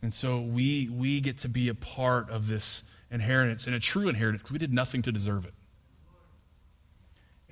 And 0.03 0.13
so 0.13 0.41
we, 0.41 0.91
we 0.93 1.21
get 1.21 1.39
to 1.39 1.49
be 1.49 1.69
a 1.69 1.77
part 1.77 2.29
of 2.29 2.49
this 2.49 2.83
inheritance, 3.09 3.69
and 3.69 3.77
a 3.77 3.79
true 3.79 4.09
inheritance, 4.09 4.43
because 4.43 4.53
we 4.53 4.59
did 4.59 4.73
nothing 4.73 5.01
to 5.03 5.13
deserve 5.13 5.45
it. 5.45 5.55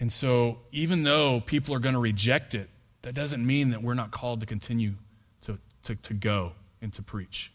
And 0.00 0.12
so, 0.12 0.58
even 0.72 1.04
though 1.04 1.40
people 1.40 1.76
are 1.76 1.78
going 1.78 1.94
to 1.94 2.00
reject 2.00 2.56
it, 2.56 2.70
that 3.02 3.14
doesn't 3.14 3.46
mean 3.46 3.70
that 3.70 3.84
we're 3.84 3.94
not 3.94 4.10
called 4.10 4.40
to 4.40 4.46
continue 4.46 4.94
to, 5.42 5.60
to, 5.84 5.94
to 5.94 6.12
go 6.12 6.50
and 6.82 6.92
to 6.94 7.02
preach. 7.02 7.52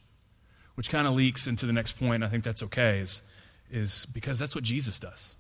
Which 0.76 0.90
kind 0.90 1.08
of 1.08 1.14
leaks 1.14 1.46
into 1.46 1.66
the 1.66 1.74
next 1.74 2.00
point. 2.00 2.24
I 2.24 2.30
think 2.30 2.46
that's 2.46 2.64
okay, 2.64 3.00
is 3.00 3.22
is 3.70 4.06
because 4.06 4.40
that's 4.40 4.56
what 4.56 4.64
Jesus 4.64 4.98
does. 4.98 5.36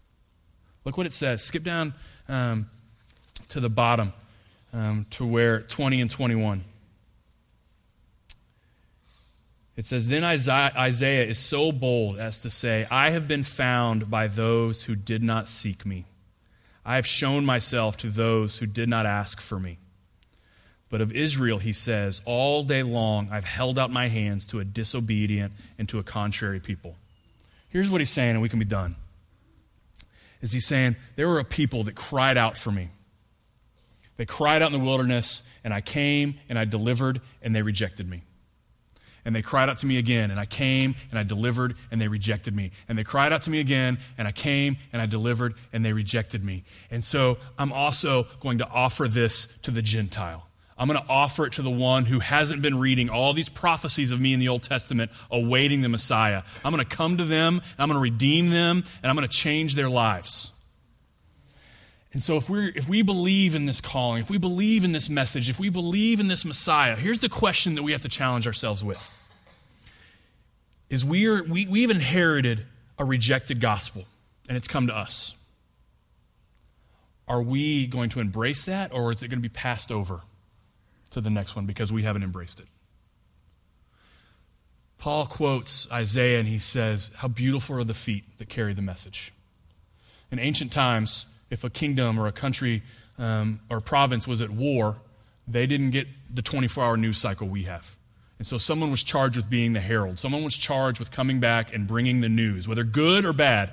Look 0.83 0.97
what 0.97 1.05
it 1.05 1.13
says. 1.13 1.41
Skip 1.43 1.63
down 1.63 1.93
um, 2.27 2.65
to 3.49 3.61
the 3.61 3.69
bottom 3.69 4.11
um, 4.75 5.05
to 5.11 5.25
where 5.25 5.61
20 5.61 6.01
and 6.01 6.11
21. 6.11 6.63
It 9.77 9.85
says, 9.85 10.07
Then 10.07 10.23
Isaiah 10.23 11.23
is 11.23 11.39
so 11.39 11.71
bold 11.71 12.17
as 12.17 12.41
to 12.41 12.49
say, 12.49 12.85
I 12.91 13.11
have 13.11 13.27
been 13.27 13.43
found 13.43 14.09
by 14.09 14.27
those 14.27 14.83
who 14.83 14.95
did 14.95 15.23
not 15.23 15.47
seek 15.47 15.85
me. 15.85 16.05
I 16.85 16.95
have 16.95 17.07
shown 17.07 17.45
myself 17.45 17.97
to 17.97 18.07
those 18.07 18.59
who 18.59 18.67
did 18.67 18.89
not 18.89 19.05
ask 19.05 19.41
for 19.41 19.59
me. 19.59 19.79
But 20.89 21.01
of 21.01 21.11
Israel, 21.11 21.57
he 21.57 21.73
says, 21.73 22.21
All 22.25 22.63
day 22.63 22.83
long 22.83 23.29
I've 23.31 23.45
held 23.45 23.79
out 23.79 23.91
my 23.91 24.07
hands 24.07 24.45
to 24.47 24.59
a 24.59 24.65
disobedient 24.65 25.53
and 25.79 25.89
to 25.89 25.99
a 25.99 26.03
contrary 26.03 26.59
people. 26.59 26.95
Here's 27.69 27.89
what 27.89 28.01
he's 28.01 28.11
saying, 28.11 28.31
and 28.31 28.41
we 28.41 28.49
can 28.49 28.59
be 28.59 28.65
done. 28.65 28.95
Is 30.41 30.51
he 30.51 30.59
saying, 30.59 30.95
There 31.15 31.27
were 31.27 31.39
a 31.39 31.45
people 31.45 31.83
that 31.83 31.95
cried 31.95 32.37
out 32.37 32.57
for 32.57 32.71
me. 32.71 32.89
They 34.17 34.25
cried 34.25 34.61
out 34.61 34.71
in 34.71 34.79
the 34.79 34.85
wilderness, 34.85 35.43
and 35.63 35.73
I 35.73 35.81
came 35.81 36.35
and 36.47 36.57
I 36.57 36.65
delivered, 36.65 37.21
and 37.41 37.55
they 37.55 37.61
rejected 37.61 38.09
me. 38.09 38.23
And 39.25 39.35
they 39.35 39.41
cried 39.41 39.69
out 39.69 39.79
to 39.79 39.87
me 39.87 39.97
again, 39.97 40.29
and 40.29 40.39
I 40.39 40.45
came 40.45 40.93
and 41.09 41.17
I 41.17 41.23
delivered, 41.23 41.75
and 41.91 41.99
they 41.99 42.07
rejected 42.07 42.55
me. 42.55 42.71
And 42.87 42.97
they 42.97 43.03
cried 43.03 43.33
out 43.33 43.41
to 43.43 43.49
me 43.49 43.59
again, 43.59 43.97
and 44.19 44.27
I 44.27 44.31
came 44.31 44.77
and 44.93 45.01
I 45.01 45.07
delivered, 45.07 45.55
and 45.73 45.83
they 45.83 45.93
rejected 45.93 46.43
me. 46.43 46.63
And 46.91 47.03
so 47.03 47.37
I'm 47.57 47.73
also 47.73 48.27
going 48.39 48.59
to 48.59 48.69
offer 48.69 49.07
this 49.07 49.47
to 49.63 49.71
the 49.71 49.81
Gentile. 49.81 50.47
I'm 50.77 50.87
going 50.87 50.99
to 50.99 51.09
offer 51.09 51.45
it 51.45 51.53
to 51.53 51.61
the 51.61 51.71
one 51.71 52.05
who 52.05 52.19
hasn't 52.19 52.61
been 52.61 52.77
reading 52.77 53.09
all 53.09 53.33
these 53.33 53.49
prophecies 53.49 54.11
of 54.11 54.19
me 54.19 54.33
in 54.33 54.39
the 54.39 54.49
Old 54.49 54.61
Testament, 54.61 55.09
awaiting 55.31 55.81
the 55.81 55.89
Messiah. 55.89 56.43
I'm 56.63 56.73
going 56.73 56.85
to 56.85 56.95
come 56.95 57.17
to 57.17 57.23
them, 57.23 57.61
I'm 57.79 57.89
going 57.89 57.97
to 57.97 58.03
redeem 58.03 58.49
them, 58.49 58.83
and 59.01 59.09
I'm 59.09 59.15
going 59.15 59.27
to 59.27 59.33
change 59.33 59.75
their 59.75 59.89
lives. 59.89 60.51
And 62.15 62.23
so, 62.23 62.37
if, 62.37 62.49
we 62.49 62.69
if 62.69 62.89
we 62.89 63.03
believe 63.03 63.53
in 63.53 63.67
this 63.67 63.79
calling, 63.79 64.21
if 64.21 64.29
we 64.31 64.39
believe 64.39 64.83
in 64.83 64.91
this 64.91 65.09
message, 65.09 65.49
if 65.49 65.59
we 65.59 65.69
believe 65.69 66.19
in 66.19 66.27
this 66.27 66.45
Messiah, 66.45 66.95
here's 66.95 67.19
the 67.19 67.29
question 67.29 67.75
that 67.75 67.83
we 67.83 67.91
have 67.91 68.01
to 68.01 68.09
challenge 68.09 68.47
ourselves 68.47 68.83
with 68.83 69.13
is 70.89 71.03
we 71.03 71.27
are, 71.27 71.43
we, 71.43 71.67
we've 71.67 71.91
inherited 71.91 72.63
a 72.97 73.05
rejected 73.05 73.59
gospel, 73.59 74.05
and 74.47 74.55
it's 74.55 74.67
come 74.67 74.87
to 74.87 74.95
us. 74.95 75.35
Are 77.27 77.41
we 77.41 77.85
going 77.85 78.09
to 78.11 78.19
embrace 78.19 78.65
that, 78.65 78.93
or 78.93 79.11
is 79.11 79.21
it 79.21 79.27
going 79.27 79.39
to 79.39 79.47
be 79.47 79.49
passed 79.49 79.91
over? 79.91 80.21
to 81.15 81.21
the 81.21 81.29
next 81.29 81.55
one 81.55 81.65
because 81.65 81.93
we 81.93 82.03
haven't 82.03 82.23
embraced 82.23 82.59
it. 82.59 82.67
Paul 84.97 85.25
quotes 85.25 85.89
Isaiah 85.91 86.39
and 86.39 86.47
he 86.47 86.59
says, 86.59 87.09
How 87.15 87.29
beautiful 87.29 87.77
are 87.77 87.83
the 87.85 87.93
feet 87.93 88.37
that 88.37 88.49
carry 88.49 88.73
the 88.73 88.81
message. 88.81 89.31
In 90.29 90.39
ancient 90.39 90.73
times, 90.73 91.25
if 91.49 91.63
a 91.63 91.69
kingdom 91.69 92.19
or 92.19 92.27
a 92.27 92.31
country 92.31 92.83
um, 93.17 93.59
or 93.69 93.81
province 93.81 94.27
was 94.27 94.41
at 94.41 94.49
war, 94.49 94.97
they 95.47 95.67
didn't 95.67 95.91
get 95.91 96.07
the 96.33 96.41
24 96.41 96.83
hour 96.83 96.97
news 96.97 97.17
cycle 97.17 97.47
we 97.47 97.63
have. 97.63 97.95
And 98.37 98.45
so 98.45 98.57
someone 98.57 98.91
was 98.91 99.03
charged 99.03 99.37
with 99.37 99.49
being 99.49 99.73
the 99.73 99.79
herald. 99.79 100.19
Someone 100.19 100.43
was 100.43 100.57
charged 100.57 100.99
with 100.99 101.11
coming 101.11 101.39
back 101.39 101.73
and 101.73 101.87
bringing 101.87 102.21
the 102.21 102.29
news, 102.29 102.67
whether 102.67 102.83
good 102.83 103.23
or 103.23 103.33
bad 103.33 103.71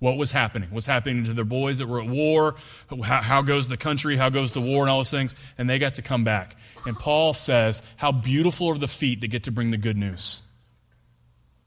what 0.00 0.16
was 0.16 0.32
happening, 0.32 0.68
what's 0.70 0.86
happening 0.86 1.24
to 1.24 1.34
their 1.34 1.44
boys 1.44 1.78
that 1.78 1.86
were 1.86 2.00
at 2.00 2.08
war, 2.08 2.56
how, 3.04 3.20
how, 3.20 3.42
goes 3.42 3.68
the 3.68 3.76
country, 3.76 4.16
how 4.16 4.30
goes 4.30 4.52
the 4.52 4.60
war, 4.60 4.82
and 4.82 4.90
all 4.90 4.98
those 4.98 5.10
things. 5.10 5.34
And 5.58 5.68
they 5.68 5.78
got 5.78 5.94
to 5.94 6.02
come 6.02 6.24
back. 6.24 6.56
And 6.86 6.96
Paul 6.96 7.34
says, 7.34 7.82
How 7.98 8.10
beautiful 8.10 8.68
are 8.68 8.78
the 8.78 8.88
feet 8.88 9.20
that 9.20 9.28
get 9.28 9.44
to 9.44 9.52
bring 9.52 9.70
the 9.70 9.76
good 9.76 9.98
news. 9.98 10.42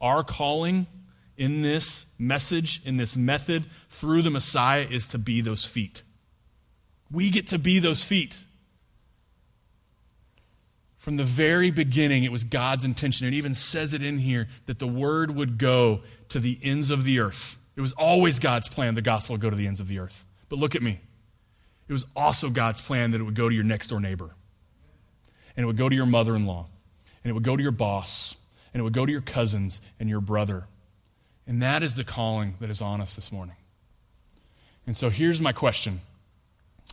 Our 0.01 0.23
calling 0.23 0.87
in 1.43 1.61
this 1.61 2.13
message, 2.17 2.79
in 2.85 2.95
this 2.95 3.17
method, 3.17 3.65
through 3.89 4.21
the 4.21 4.31
Messiah, 4.31 4.87
is 4.89 5.07
to 5.07 5.17
be 5.17 5.41
those 5.41 5.65
feet. 5.65 6.01
We 7.11 7.29
get 7.29 7.47
to 7.47 7.59
be 7.59 7.79
those 7.79 8.01
feet. 8.01 8.37
From 10.97 11.17
the 11.17 11.25
very 11.25 11.69
beginning, 11.69 12.23
it 12.23 12.31
was 12.31 12.45
God's 12.45 12.85
intention. 12.85 13.27
It 13.27 13.33
even 13.33 13.55
says 13.55 13.93
it 13.93 14.01
in 14.01 14.19
here 14.19 14.47
that 14.67 14.79
the 14.79 14.87
word 14.87 15.35
would 15.35 15.57
go 15.57 16.03
to 16.29 16.39
the 16.39 16.57
ends 16.63 16.89
of 16.89 17.03
the 17.03 17.19
earth. 17.19 17.57
It 17.75 17.81
was 17.81 17.91
always 17.91 18.39
God's 18.39 18.69
plan 18.69 18.95
the 18.95 19.01
gospel 19.01 19.33
would 19.33 19.41
go 19.41 19.49
to 19.49 19.57
the 19.57 19.67
ends 19.67 19.81
of 19.81 19.89
the 19.89 19.99
earth. 19.99 20.23
But 20.47 20.59
look 20.59 20.75
at 20.75 20.81
me. 20.81 21.01
It 21.89 21.91
was 21.91 22.05
also 22.15 22.49
God's 22.51 22.79
plan 22.79 23.11
that 23.11 23.19
it 23.19 23.25
would 23.25 23.35
go 23.35 23.49
to 23.49 23.53
your 23.55 23.65
next 23.65 23.87
door 23.87 23.99
neighbor, 23.99 24.29
and 25.57 25.65
it 25.65 25.67
would 25.67 25.75
go 25.75 25.89
to 25.89 25.95
your 25.95 26.05
mother 26.05 26.37
in 26.37 26.45
law, 26.45 26.67
and 27.21 27.29
it 27.29 27.33
would 27.33 27.43
go 27.43 27.57
to 27.57 27.61
your 27.61 27.73
boss, 27.73 28.37
and 28.73 28.79
it 28.79 28.83
would 28.85 28.93
go 28.93 29.05
to 29.05 29.11
your 29.11 29.19
cousins 29.19 29.81
and 29.99 30.09
your 30.09 30.21
brother. 30.21 30.67
And 31.45 31.61
that 31.61 31.83
is 31.83 31.95
the 31.95 32.03
calling 32.03 32.55
that 32.59 32.69
is 32.69 32.81
on 32.81 33.01
us 33.01 33.15
this 33.15 33.31
morning. 33.31 33.55
And 34.87 34.97
so 34.97 35.09
here's 35.09 35.41
my 35.41 35.51
question. 35.51 36.01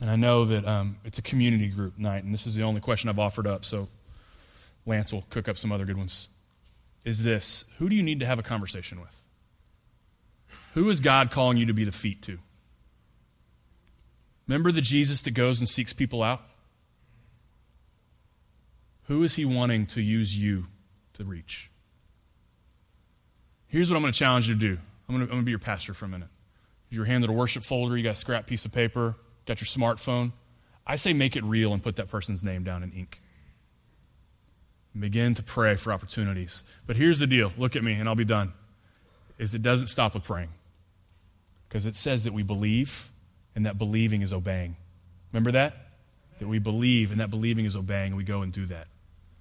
And 0.01 0.11
I 0.11 0.17
know 0.17 0.45
that 0.47 0.67
um, 0.67 0.97
it's 1.05 1.19
a 1.19 1.23
community 1.23 1.69
group 1.69 1.99
night, 1.99 2.25
and 2.25 2.33
this 2.33 2.47
is 2.47 2.55
the 2.55 2.63
only 2.63 2.81
question 2.81 3.11
I've 3.11 3.19
offered 3.19 3.47
up, 3.47 3.65
so 3.65 3.89
Lance 4.87 5.13
will 5.13 5.27
cook 5.31 5.49
up 5.49 5.57
some 5.57 5.73
other 5.73 5.85
good 5.85 5.99
ones, 5.99 6.29
is 7.05 7.23
this 7.23 7.65
Who 7.79 7.89
do 7.89 7.97
you 7.97 8.03
need 8.03 8.21
to 8.21 8.27
have 8.27 8.39
a 8.39 8.43
conversation 8.43 9.01
with? 9.01 9.23
Who 10.75 10.89
is 10.89 11.01
God 11.01 11.31
calling 11.31 11.57
you 11.57 11.67
to 11.67 11.75
be 11.75 11.85
the 11.85 11.93
feet 11.93 12.23
to? 12.23 12.39
Remember 14.47 14.73
the 14.73 14.81
Jesus 14.81 15.23
that 15.23 15.33
goes 15.33 15.61
and 15.61 15.69
seeks 15.69 15.93
people 15.93 16.23
out? 16.23 16.43
Who 19.05 19.23
is 19.23 19.35
he 19.35 19.45
wanting 19.45 19.87
to 19.87 20.01
use 20.01 20.37
you 20.37 20.67
to 21.15 21.25
reach? 21.25 21.70
Here's 23.71 23.89
what 23.89 23.97
I'm 23.97 24.03
going 24.03 24.13
to 24.13 24.19
challenge 24.19 24.49
you 24.49 24.55
to 24.55 24.61
do. 24.61 24.79
I'm 25.09 25.15
going 25.17 25.21
to, 25.21 25.25
I'm 25.25 25.31
going 25.31 25.43
to 25.43 25.45
be 25.45 25.53
your 25.53 25.59
pastor 25.59 25.95
for 25.95 26.05
a 26.05 26.09
minute. 26.09 26.29
You're 26.91 27.05
handed 27.05 27.31
a 27.31 27.33
worship 27.33 27.63
folder, 27.63 27.97
you 27.97 28.03
got 28.03 28.11
a 28.11 28.15
scrap 28.17 28.47
piece 28.47 28.65
of 28.65 28.73
paper, 28.73 29.15
got 29.47 29.61
your 29.61 29.67
smartphone. 29.67 30.33
I 30.87 30.97
say 30.97 31.13
make 31.13 31.37
it 31.37 31.45
real 31.45 31.73
and 31.73 31.83
put 31.83 31.97
that 31.97 32.09
person's 32.09 32.43
name 32.43 32.65
down 32.65 32.83
in 32.83 32.91
ink 32.93 33.21
and 34.93 35.01
begin 35.01 35.35
to 35.37 35.43
pray 35.43 35.77
for 35.77 35.93
opportunities. 35.93 36.65
But 36.87 36.97
here's 36.97 37.21
the 37.21 37.27
deal 37.27 37.53
look 37.57 37.77
at 37.77 37.85
me, 37.85 37.93
and 37.93 38.09
I'll 38.09 38.17
be 38.17 38.25
done. 38.25 38.53
Is 39.39 39.55
it 39.55 39.63
doesn't 39.63 39.87
stop 39.87 40.15
with 40.15 40.25
praying. 40.25 40.51
Because 41.69 41.87
it 41.87 41.95
says 41.95 42.25
that 42.25 42.33
we 42.33 42.43
believe, 42.43 43.11
and 43.55 43.67
that 43.67 43.79
believing 43.79 44.23
is 44.23 44.33
obeying. 44.33 44.77
Remember 45.33 45.53
that? 45.53 45.77
That 46.41 46.49
we 46.49 46.59
believe, 46.59 47.13
and 47.13 47.21
that 47.21 47.31
believing 47.31 47.65
is 47.65 47.77
obeying, 47.77 48.17
we 48.17 48.25
go 48.25 48.43
and 48.43 48.53
do 48.53 48.67
that. 48.67 48.89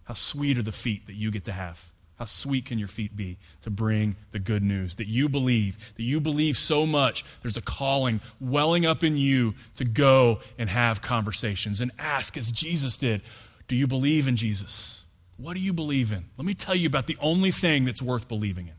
How 0.04 0.14
sweet 0.14 0.58
are 0.58 0.64
the 0.64 0.72
feet 0.72 1.08
that 1.08 1.16
you 1.16 1.32
get 1.32 1.46
to 1.46 1.52
have? 1.52 1.92
How 2.20 2.26
sweet 2.26 2.66
can 2.66 2.78
your 2.78 2.90
feet 2.90 3.16
be 3.16 3.38
to 3.62 3.70
bring 3.70 4.18
the 4.32 4.40
good 4.40 4.62
news? 4.62 4.96
That 4.96 5.08
you 5.08 5.30
believe, 5.30 5.78
that 5.96 6.04
you 6.04 6.20
believe 6.20 6.58
so 6.58 6.86
much, 6.86 7.24
there's 7.42 7.56
a 7.56 7.62
calling 7.62 8.20
welling 8.42 8.86
up 8.86 9.06
in 9.06 9.16
you 9.16 9.56
to 9.76 9.86
go 9.86 10.42
and 10.58 10.70
have 10.70 11.02
conversations 11.02 11.80
and 11.80 11.92
ask, 11.98 12.36
as 12.36 12.52
Jesus 12.52 12.98
did, 12.98 13.22
Do 13.70 13.76
you 13.78 13.88
believe 13.88 14.28
in 14.28 14.36
Jesus? 14.36 15.06
What 15.38 15.54
do 15.54 15.62
you 15.62 15.72
believe 15.72 16.12
in? 16.12 16.26
Let 16.38 16.46
me 16.46 16.54
tell 16.54 16.76
you 16.76 16.88
about 16.88 17.08
the 17.08 17.18
only 17.22 17.52
thing 17.52 17.86
that's 17.86 18.02
worth 18.02 18.28
believing 18.28 18.68
in. 18.68 18.74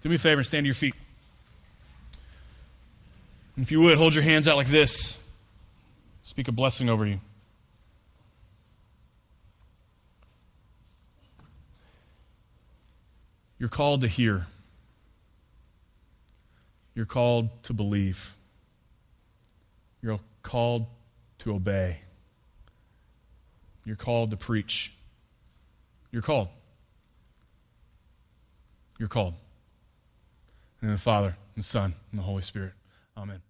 Do 0.00 0.08
me 0.08 0.14
a 0.14 0.18
favor 0.18 0.38
and 0.38 0.46
stand 0.46 0.64
to 0.64 0.68
your 0.68 0.74
feet. 0.74 0.94
And 3.56 3.62
if 3.62 3.70
you 3.70 3.82
would, 3.82 3.98
hold 3.98 4.14
your 4.14 4.24
hands 4.24 4.48
out 4.48 4.56
like 4.56 4.68
this. 4.68 5.22
Speak 6.22 6.48
a 6.48 6.52
blessing 6.52 6.88
over 6.88 7.04
you. 7.04 7.20
You're 13.58 13.68
called 13.68 14.02
to 14.02 14.08
hear. 14.08 14.46
You're 16.94 17.06
called 17.06 17.62
to 17.64 17.72
believe. 17.72 18.36
You're 20.02 20.20
called 20.42 20.86
to 21.38 21.54
obey. 21.54 22.00
You're 23.84 23.96
called 23.96 24.30
to 24.30 24.36
preach. 24.36 24.92
You're 26.10 26.22
called. 26.22 26.48
You're 28.98 29.08
called. 29.08 29.34
In 30.82 30.90
the 30.90 30.98
Father, 30.98 31.36
and 31.54 31.64
the 31.64 31.66
Son, 31.66 31.94
and 32.10 32.18
the 32.18 32.24
Holy 32.24 32.42
Spirit. 32.42 32.72
Amen. 33.16 33.45